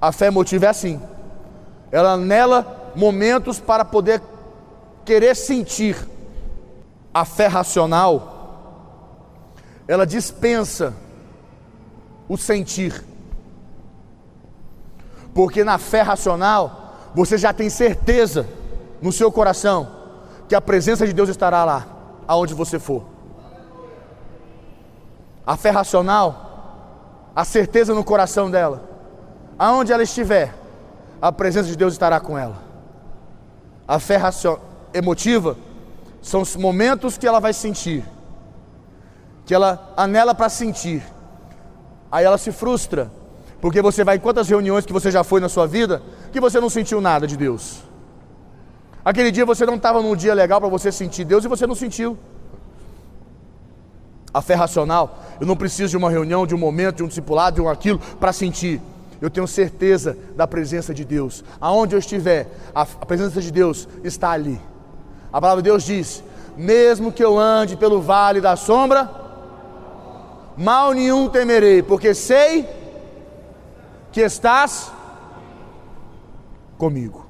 A 0.00 0.12
fé 0.12 0.26
emotiva 0.26 0.66
é 0.66 0.68
assim. 0.68 1.00
Ela 1.92 2.12
anela 2.12 2.92
momentos 2.94 3.60
para 3.60 3.84
poder 3.84 4.22
querer 5.04 5.36
sentir. 5.36 5.96
A 7.12 7.24
fé 7.24 7.48
racional, 7.48 8.40
ela 9.86 10.06
dispensa 10.06 10.94
o 12.28 12.36
sentir. 12.36 13.04
Porque 15.34 15.64
na 15.64 15.76
fé 15.76 16.02
racional, 16.02 16.79
você 17.14 17.36
já 17.36 17.52
tem 17.52 17.68
certeza 17.68 18.46
no 19.02 19.12
seu 19.12 19.30
coração 19.32 19.88
que 20.48 20.54
a 20.54 20.60
presença 20.60 21.06
de 21.06 21.12
Deus 21.12 21.28
estará 21.28 21.64
lá, 21.64 21.86
aonde 22.26 22.54
você 22.54 22.78
for. 22.78 23.04
A 25.46 25.56
fé 25.56 25.70
racional, 25.70 27.30
a 27.34 27.44
certeza 27.44 27.94
no 27.94 28.04
coração 28.04 28.50
dela, 28.50 28.82
aonde 29.58 29.92
ela 29.92 30.02
estiver, 30.02 30.54
a 31.20 31.30
presença 31.30 31.68
de 31.68 31.76
Deus 31.76 31.92
estará 31.92 32.18
com 32.18 32.36
ela. 32.36 32.56
A 33.86 33.98
fé 33.98 34.18
emotiva 34.94 35.56
são 36.22 36.42
os 36.42 36.56
momentos 36.56 37.16
que 37.18 37.26
ela 37.26 37.40
vai 37.40 37.52
sentir, 37.52 38.04
que 39.44 39.54
ela 39.54 39.92
anela 39.96 40.34
para 40.34 40.48
sentir, 40.48 41.02
aí 42.10 42.24
ela 42.24 42.38
se 42.38 42.52
frustra, 42.52 43.10
porque 43.60 43.82
você 43.82 44.02
vai 44.02 44.16
em 44.16 44.20
quantas 44.20 44.48
reuniões 44.48 44.86
que 44.86 44.92
você 44.92 45.10
já 45.10 45.22
foi 45.22 45.40
na 45.40 45.48
sua 45.48 45.66
vida 45.66 46.02
que 46.32 46.40
você 46.40 46.60
não 46.60 46.70
sentiu 46.70 47.00
nada 47.00 47.26
de 47.26 47.36
Deus? 47.36 47.82
Aquele 49.04 49.30
dia 49.30 49.44
você 49.44 49.64
não 49.66 49.76
estava 49.76 50.02
num 50.02 50.14
dia 50.14 50.34
legal 50.34 50.60
para 50.60 50.68
você 50.68 50.92
sentir 50.92 51.24
Deus 51.24 51.44
e 51.44 51.48
você 51.48 51.66
não 51.66 51.74
sentiu. 51.74 52.18
A 54.32 54.40
fé 54.40 54.54
racional, 54.54 55.18
eu 55.40 55.46
não 55.46 55.56
preciso 55.56 55.90
de 55.90 55.96
uma 55.96 56.10
reunião, 56.10 56.46
de 56.46 56.54
um 56.54 56.58
momento, 56.58 56.96
de 56.96 57.02
um 57.02 57.08
discipulado, 57.08 57.56
de 57.56 57.60
um 57.60 57.68
aquilo 57.68 57.98
para 57.98 58.32
sentir. 58.32 58.80
Eu 59.20 59.28
tenho 59.28 59.46
certeza 59.46 60.16
da 60.36 60.46
presença 60.46 60.94
de 60.94 61.04
Deus. 61.04 61.44
Aonde 61.60 61.94
eu 61.94 61.98
estiver, 61.98 62.48
a, 62.74 62.86
presença 62.86 63.40
de 63.40 63.50
Deus 63.50 63.88
está 64.04 64.30
ali. 64.30 64.60
A 65.32 65.40
palavra 65.40 65.62
de 65.62 65.68
Deus 65.68 65.82
diz: 65.82 66.22
mesmo 66.56 67.12
que 67.12 67.22
eu 67.22 67.38
ande 67.38 67.76
pelo 67.76 68.00
vale 68.00 68.40
da 68.40 68.54
sombra, 68.56 69.10
mal 70.56 70.92
nenhum 70.92 71.28
temerei, 71.28 71.82
porque 71.82 72.14
sei 72.14 72.79
que 74.12 74.20
estás 74.20 74.92
comigo. 76.76 77.26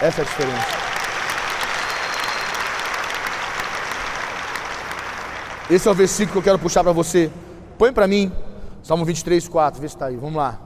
Essa 0.00 0.20
é 0.20 0.22
a 0.22 0.24
diferença. 0.24 0.80
Esse 5.70 5.86
é 5.86 5.90
o 5.90 5.94
versículo 5.94 6.32
que 6.32 6.38
eu 6.38 6.42
quero 6.42 6.58
puxar 6.58 6.82
para 6.82 6.92
você. 6.92 7.30
Põe 7.78 7.92
para 7.92 8.06
mim, 8.06 8.32
Salmo 8.82 9.04
23, 9.04 9.46
4, 9.46 9.80
vê 9.80 9.88
se 9.88 9.94
está 9.94 10.06
aí, 10.06 10.16
vamos 10.16 10.36
lá. 10.36 10.58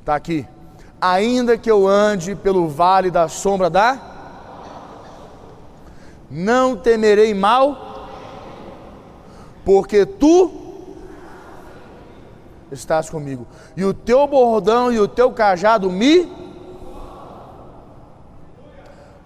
Está 0.00 0.14
aqui. 0.14 0.46
Ainda 1.00 1.58
que 1.58 1.70
eu 1.70 1.86
ande 1.86 2.34
pelo 2.34 2.68
vale 2.68 3.10
da 3.10 3.28
sombra 3.28 3.68
da, 3.68 4.00
não 6.30 6.76
temerei 6.76 7.34
mal, 7.34 8.08
porque 9.64 10.06
tu 10.06 10.65
estás 12.70 13.08
comigo. 13.08 13.46
E 13.76 13.84
o 13.84 13.94
teu 13.94 14.26
bordão 14.26 14.92
e 14.92 14.98
o 14.98 15.08
teu 15.08 15.30
cajado 15.30 15.90
me. 15.90 16.30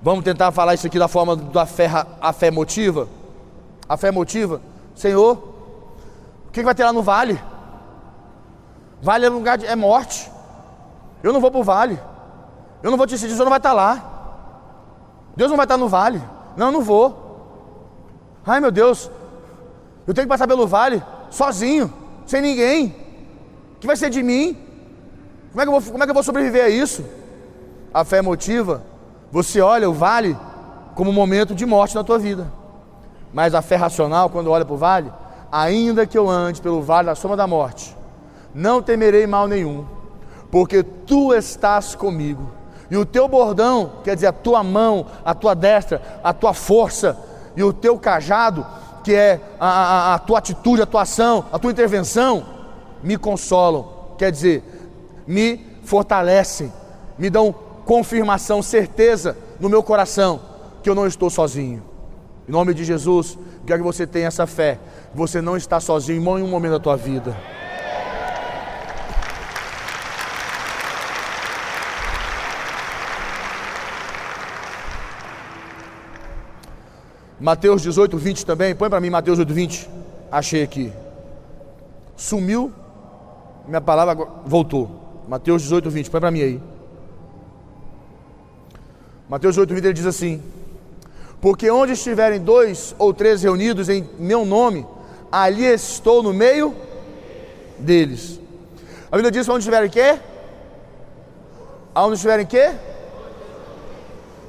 Vamos 0.03 0.25
tentar 0.25 0.51
falar 0.53 0.75
isso 0.75 0.87
aqui 0.87 0.99
da 0.99 1.09
forma 1.09 1.37
da 1.37 1.67
fé, 1.67 1.89
a 2.21 2.33
fé 2.33 2.51
motiva. 2.51 3.09
A 3.89 3.97
fé 3.97 4.11
motiva. 4.11 4.61
Senhor, 4.95 5.37
o 6.47 6.51
que 6.51 6.63
vai 6.63 6.75
ter 6.75 6.85
lá 6.85 6.93
no 6.93 7.03
vale? 7.03 7.41
Vale 9.03 9.27
é 9.27 9.29
lugar 9.29 9.59
de 9.59 9.67
é 9.67 9.77
morte. 9.77 10.31
Eu 11.23 11.33
não 11.33 11.41
vou 11.41 11.51
para 11.51 11.61
o 11.61 11.65
vale. 11.65 11.99
Eu 12.83 12.91
não 12.91 12.97
vou 12.97 13.07
te 13.07 13.11
decidir, 13.11 13.33
senhor 13.33 13.45
não 13.45 13.51
vai 13.51 13.59
estar 13.59 13.73
lá. 13.73 14.07
Deus 15.37 15.51
não 15.51 15.57
vai 15.57 15.65
estar 15.65 15.77
no 15.77 15.89
vale. 15.89 16.23
Não, 16.57 16.67
eu 16.67 16.73
não 16.73 16.83
vou. 16.83 17.31
Ai 18.47 18.59
meu 18.59 18.71
Deus, 18.71 19.11
eu 20.07 20.15
tenho 20.15 20.27
que 20.27 20.31
passar 20.31 20.49
pelo 20.49 20.67
vale 20.67 21.03
sozinho, 21.31 21.93
sem 22.27 22.41
ninguém 22.41 23.10
que 23.81 23.87
vai 23.87 23.97
ser 23.97 24.11
de 24.11 24.23
mim? 24.23 24.57
Como 25.51 25.61
é, 25.61 25.65
que 25.65 25.69
eu 25.69 25.81
vou, 25.81 25.93
como 25.93 26.03
é 26.03 26.07
que 26.07 26.11
eu 26.11 26.15
vou 26.15 26.23
sobreviver 26.23 26.65
a 26.65 26.69
isso? 26.69 27.05
A 27.93 28.05
fé 28.05 28.23
motiva, 28.23 28.83
você 29.33 29.61
olha 29.61 29.89
o 29.89 29.93
vale 29.93 30.37
como 30.95 31.11
um 31.11 31.15
momento 31.15 31.55
de 31.55 31.65
morte 31.67 31.95
na 31.95 32.05
tua 32.05 32.19
vida. 32.19 32.53
Mas 33.33 33.55
a 33.55 33.63
fé 33.63 33.77
racional, 33.77 34.29
quando 34.29 34.51
olha 34.51 34.65
para 34.65 34.75
o 34.75 34.77
vale, 34.77 35.13
ainda 35.51 36.07
que 36.07 36.17
eu 36.17 36.29
ande 36.29 36.61
pelo 36.61 36.83
vale 36.83 37.07
da 37.07 37.15
sombra 37.15 37.37
da 37.37 37.47
morte, 37.47 37.97
não 38.55 38.83
temerei 38.83 39.27
mal 39.27 39.49
nenhum, 39.49 39.85
porque 40.51 40.83
tu 40.83 41.33
estás 41.33 41.95
comigo. 41.95 42.51
E 42.91 42.97
o 42.97 43.07
teu 43.07 43.29
bordão, 43.29 43.93
quer 44.03 44.15
dizer, 44.15 44.27
a 44.27 44.33
tua 44.33 44.63
mão, 44.63 45.07
a 45.25 45.35
tua 45.35 45.55
destra, 45.55 46.03
a 46.23 46.33
tua 46.33 46.53
força 46.53 47.17
e 47.57 47.63
o 47.63 47.73
teu 47.73 47.97
cajado, 47.99 48.67
que 49.05 49.15
é 49.15 49.41
a, 49.59 49.69
a, 49.69 50.15
a 50.15 50.19
tua 50.19 50.39
atitude, 50.39 50.83
a 50.83 50.87
tua 50.87 51.03
ação, 51.03 51.45
a 51.53 51.59
tua 51.59 51.71
intervenção, 51.71 52.45
me 53.03 53.17
consolam. 53.17 53.87
Quer 54.19 54.31
dizer, 54.31 54.63
me 55.27 55.65
fortalecem, 55.85 56.73
me 57.19 57.31
dão 57.31 57.55
confirmação, 57.85 58.63
certeza 58.63 59.37
no 59.59 59.69
meu 59.69 59.83
coração 59.83 60.41
que 60.83 60.89
eu 60.89 60.95
não 60.95 61.07
estou 61.07 61.31
sozinho. 61.31 61.83
Em 62.49 62.53
nome 62.53 62.75
de 62.75 62.85
Jesus, 62.85 63.39
quero 63.67 63.81
que 63.81 63.87
você 63.87 64.07
tenha 64.07 64.29
essa 64.29 64.47
fé. 64.47 64.79
Você 65.15 65.41
não 65.41 65.57
está 65.57 65.81
sozinho 65.81 66.21
em 66.21 66.25
nenhum 66.25 66.49
momento 66.49 66.73
da 66.73 66.81
tua 66.81 66.97
vida. 66.97 67.37
Mateus 77.41 77.81
18, 77.83 78.19
20 78.19 78.45
também. 78.45 78.75
Põe 78.75 78.91
para 78.91 79.01
mim 79.01 79.09
Mateus 79.09 79.39
18, 79.39 79.55
20. 79.55 79.91
Achei 80.31 80.63
aqui. 80.63 80.93
Sumiu. 82.15 82.71
Minha 83.71 83.81
palavra 83.81 84.27
voltou. 84.45 84.91
Mateus 85.29 85.63
18, 85.63 85.89
20. 85.89 86.11
Põe 86.11 86.21
para 86.21 86.31
mim 86.33 86.43
aí. 86.43 86.61
Mateus 89.29 89.55
18, 89.55 89.73
20 89.73 89.85
ele 89.85 89.95
diz 89.95 90.07
assim: 90.07 90.43
Porque 91.41 91.71
onde 91.71 91.93
estiverem 91.93 92.41
dois 92.41 92.97
ou 92.99 93.15
três 93.15 93.45
reunidos 93.45 93.89
em 93.89 94.11
meu 94.19 94.45
nome, 94.45 94.85
ali 95.31 95.65
estou 95.65 96.21
no 96.21 96.33
meio 96.33 96.75
deles. 97.79 98.41
A 99.07 99.15
Bíblia 99.15 99.31
diz: 99.31 99.49
onde 99.49 99.61
estiverem 99.61 99.89
quê? 99.89 100.19
Aonde 101.95 102.15
estiverem 102.15 102.45
quê? 102.45 102.73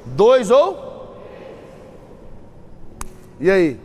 Dois 0.04 0.50
ou 0.50 0.90
e 3.38 3.48
aí? 3.48 3.80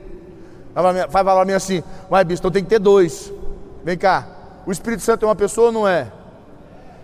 Vai 0.73 1.09
falar 1.09 1.35
para 1.35 1.45
mim 1.45 1.53
assim, 1.53 1.83
mas 2.09 2.23
bispo, 2.23 2.47
então 2.47 2.51
tem 2.51 2.63
que 2.63 2.69
ter 2.69 2.79
dois. 2.79 3.31
Vem 3.83 3.97
cá, 3.97 4.36
o 4.67 4.71
Espírito 4.71 5.01
Santo 5.01 5.23
é 5.23 5.27
uma 5.29 5.35
pessoa 5.35 5.67
ou 5.67 5.71
não 5.71 5.87
é? 5.87 6.11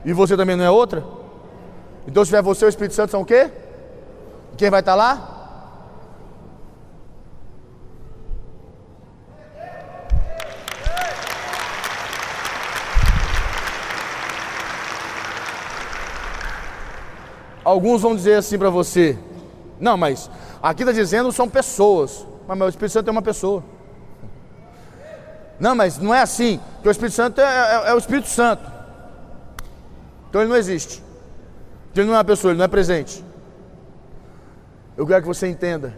E 0.04 0.12
você 0.12 0.36
também 0.36 0.58
não 0.58 0.66
é 0.66 0.70
outra? 0.70 1.02
Então 2.06 2.26
se 2.26 2.28
tiver 2.28 2.42
você 2.42 2.66
o 2.66 2.68
Espírito 2.68 2.94
Santo 2.94 3.12
são 3.12 3.22
o 3.22 3.26
quê? 3.26 3.50
Quem 4.58 4.70
vai 4.70 4.82
estar 4.82 4.92
tá 4.92 4.96
lá? 4.98 5.30
Alguns 17.64 18.02
vão 18.02 18.14
dizer 18.14 18.34
assim 18.34 18.60
para 18.60 18.70
você: 18.70 19.18
Não, 19.80 19.96
mas 19.96 20.30
aqui 20.62 20.84
está 20.84 20.92
dizendo 20.92 21.32
são 21.32 21.48
pessoas. 21.48 22.28
Mas 22.46 22.60
o 22.60 22.68
Espírito 22.68 22.92
Santo 22.92 23.08
é 23.08 23.12
uma 23.12 23.22
pessoa. 23.22 23.64
Não, 25.60 25.76
mas 25.76 25.98
não 25.98 26.14
é 26.14 26.22
assim. 26.22 26.60
Porque 26.76 26.90
o 26.90 26.92
Espírito 26.92 27.16
Santo 27.16 27.40
é, 27.40 27.44
é, 27.44 27.90
é 27.90 27.94
o 27.94 27.98
Espírito 27.98 28.28
Santo. 28.28 28.72
Então 30.30 30.42
ele 30.42 30.50
não 30.50 30.58
existe. 30.58 31.04
Ele 31.96 32.08
não 32.08 32.14
é 32.14 32.18
uma 32.18 32.24
pessoa, 32.24 32.52
ele 32.52 32.58
não 32.58 32.66
é 32.66 32.68
presente. 32.68 33.24
Eu 34.98 35.06
quero 35.06 35.22
que 35.22 35.28
você 35.28 35.48
entenda 35.48 35.96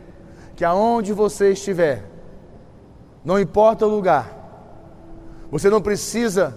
que 0.56 0.64
aonde 0.64 1.14
você 1.14 1.52
estiver, 1.52 2.04
não 3.24 3.40
importa 3.40 3.86
o 3.86 3.90
lugar, 3.90 4.30
você 5.50 5.70
não 5.70 5.82
precisa 5.82 6.56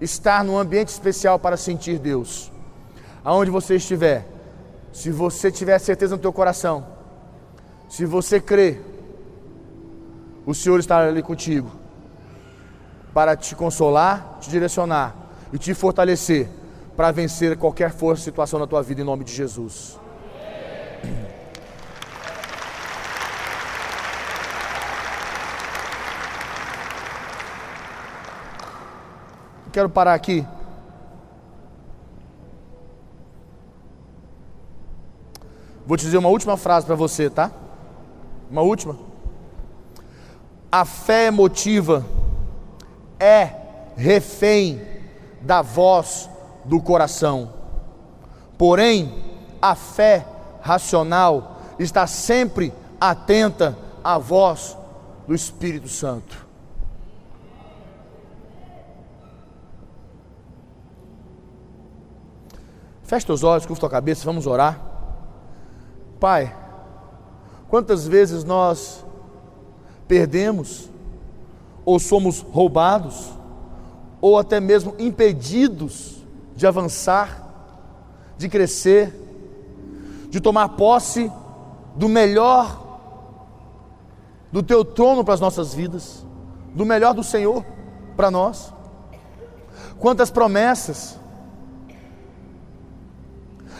estar 0.00 0.42
num 0.42 0.58
ambiente 0.58 0.88
especial 0.88 1.38
para 1.38 1.56
sentir 1.56 1.98
Deus. 1.98 2.50
Aonde 3.24 3.50
você 3.50 3.76
estiver, 3.76 4.26
se 4.92 5.10
você 5.10 5.50
tiver 5.50 5.78
certeza 5.78 6.16
no 6.16 6.22
teu 6.22 6.32
coração, 6.32 6.86
se 7.88 8.04
você 8.04 8.40
crer 8.40 8.82
o 10.44 10.54
Senhor 10.54 10.80
estará 10.80 11.06
ali 11.06 11.22
contigo 11.22 11.81
para 13.12 13.36
te 13.36 13.54
consolar, 13.54 14.38
te 14.40 14.50
direcionar 14.50 15.14
e 15.52 15.58
te 15.58 15.74
fortalecer 15.74 16.48
para 16.96 17.10
vencer 17.10 17.56
qualquer 17.56 17.92
força 17.92 18.22
situação 18.22 18.58
na 18.58 18.66
tua 18.66 18.82
vida 18.82 19.00
em 19.00 19.04
nome 19.04 19.24
de 19.24 19.32
Jesus. 19.32 19.98
Quero 29.72 29.88
parar 29.88 30.12
aqui. 30.12 30.46
Vou 35.86 35.96
te 35.96 36.04
dizer 36.04 36.18
uma 36.18 36.28
última 36.28 36.58
frase 36.58 36.86
para 36.86 36.94
você, 36.94 37.30
tá? 37.30 37.50
Uma 38.50 38.60
última. 38.60 38.96
A 40.70 40.84
fé 40.84 41.26
emotiva 41.26 42.04
é 43.22 43.56
refém 43.96 44.80
da 45.40 45.62
voz 45.62 46.28
do 46.64 46.80
coração. 46.80 47.52
Porém, 48.58 49.22
a 49.60 49.74
fé 49.74 50.26
racional 50.60 51.58
está 51.78 52.06
sempre 52.06 52.72
atenta 53.00 53.76
à 54.02 54.18
voz 54.18 54.76
do 55.26 55.34
Espírito 55.34 55.88
Santo. 55.88 56.46
Feche 63.04 63.26
teus 63.26 63.44
olhos, 63.44 63.66
curva 63.66 63.80
tua 63.80 63.90
cabeça, 63.90 64.24
vamos 64.24 64.46
orar. 64.46 64.80
Pai, 66.18 66.56
quantas 67.68 68.06
vezes 68.06 68.42
nós 68.42 69.04
perdemos, 70.08 70.88
ou 71.84 71.98
somos 71.98 72.40
roubados, 72.40 73.30
ou 74.20 74.38
até 74.38 74.60
mesmo 74.60 74.94
impedidos 74.98 76.22
de 76.54 76.66
avançar, 76.66 77.42
de 78.38 78.48
crescer, 78.48 79.12
de 80.30 80.40
tomar 80.40 80.70
posse 80.70 81.30
do 81.96 82.08
melhor 82.08 82.80
do 84.50 84.62
teu 84.62 84.84
trono 84.84 85.24
para 85.24 85.34
as 85.34 85.40
nossas 85.40 85.74
vidas, 85.74 86.24
do 86.74 86.84
melhor 86.84 87.14
do 87.14 87.24
Senhor 87.24 87.64
para 88.16 88.30
nós. 88.30 88.72
Quantas 89.98 90.30
promessas, 90.30 91.18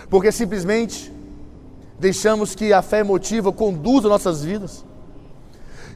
porque 0.08 0.32
simplesmente 0.32 1.12
deixamos 1.98 2.54
que 2.54 2.72
a 2.72 2.82
fé 2.82 3.00
emotiva 3.00 3.52
conduza 3.52 4.08
nossas 4.08 4.42
vidas 4.42 4.84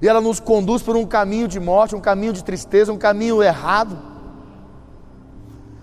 e 0.01 0.09
ela 0.09 0.21
nos 0.21 0.41
conduz 0.41 0.83
por 0.83 0.97
um 0.97 1.07
caminho 1.07 1.49
de 1.49 1.59
morte, 1.59 1.97
um 1.97 2.01
caminho 2.01 2.33
de 2.33 2.45
tristeza, 2.45 2.93
um 2.93 2.99
caminho 2.99 3.43
errado. 3.43 3.97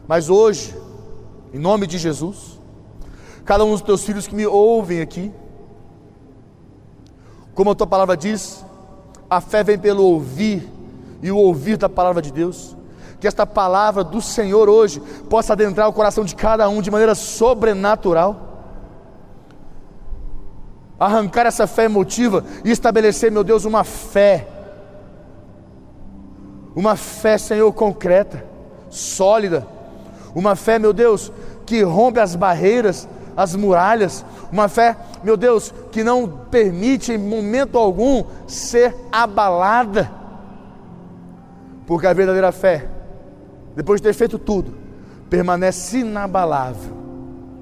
Mas 0.07 0.29
hoje, 0.29 0.75
em 1.53 1.59
nome 1.59 1.87
de 1.87 1.97
Jesus, 1.97 2.59
cada 3.43 3.65
um 3.65 3.71
dos 3.71 3.81
teus 3.81 4.03
filhos 4.03 4.27
que 4.27 4.35
me 4.35 4.45
ouvem 4.45 5.01
aqui, 5.01 5.31
como 7.55 7.71
a 7.71 7.75
tua 7.75 7.87
palavra 7.87 8.15
diz, 8.17 8.65
a 9.29 9.41
fé 9.41 9.63
vem 9.63 9.77
pelo 9.77 10.03
ouvir 10.03 10.69
e 11.21 11.31
o 11.31 11.37
ouvir 11.37 11.77
da 11.77 11.89
palavra 11.89 12.21
de 12.21 12.31
Deus. 12.31 12.75
Que 13.19 13.27
esta 13.27 13.45
palavra 13.45 14.03
do 14.03 14.21
Senhor 14.21 14.67
hoje 14.67 14.99
possa 15.29 15.53
adentrar 15.53 15.87
o 15.87 15.93
coração 15.93 16.25
de 16.25 16.35
cada 16.35 16.67
um 16.67 16.81
de 16.81 16.91
maneira 16.91 17.15
sobrenatural 17.15 18.52
arrancar 20.99 21.45
essa 21.45 21.67
fé 21.67 21.85
emotiva 21.85 22.43
e 22.63 22.71
estabelecer, 22.71 23.31
meu 23.31 23.43
Deus, 23.43 23.65
uma 23.65 23.83
fé, 23.83 24.47
uma 26.75 26.95
fé, 26.95 27.37
Senhor, 27.37 27.71
concreta, 27.73 28.43
sólida, 28.89 29.67
uma 30.33 30.55
fé, 30.55 30.79
meu 30.79 30.93
Deus, 30.93 31.31
que 31.65 31.81
rompe 31.83 32.19
as 32.19 32.35
barreiras, 32.35 33.07
as 33.35 33.55
muralhas, 33.55 34.25
uma 34.51 34.67
fé, 34.67 34.95
meu 35.23 35.37
Deus, 35.37 35.73
que 35.91 36.03
não 36.03 36.27
permite 36.27 37.11
em 37.11 37.17
momento 37.17 37.77
algum 37.77 38.23
ser 38.47 38.95
abalada, 39.11 40.11
porque 41.85 42.07
a 42.07 42.13
verdadeira 42.13 42.51
fé, 42.51 42.87
depois 43.75 43.99
de 43.99 44.07
ter 44.07 44.13
feito 44.13 44.39
tudo, 44.39 44.73
permanece 45.29 45.99
inabalável 45.99 47.02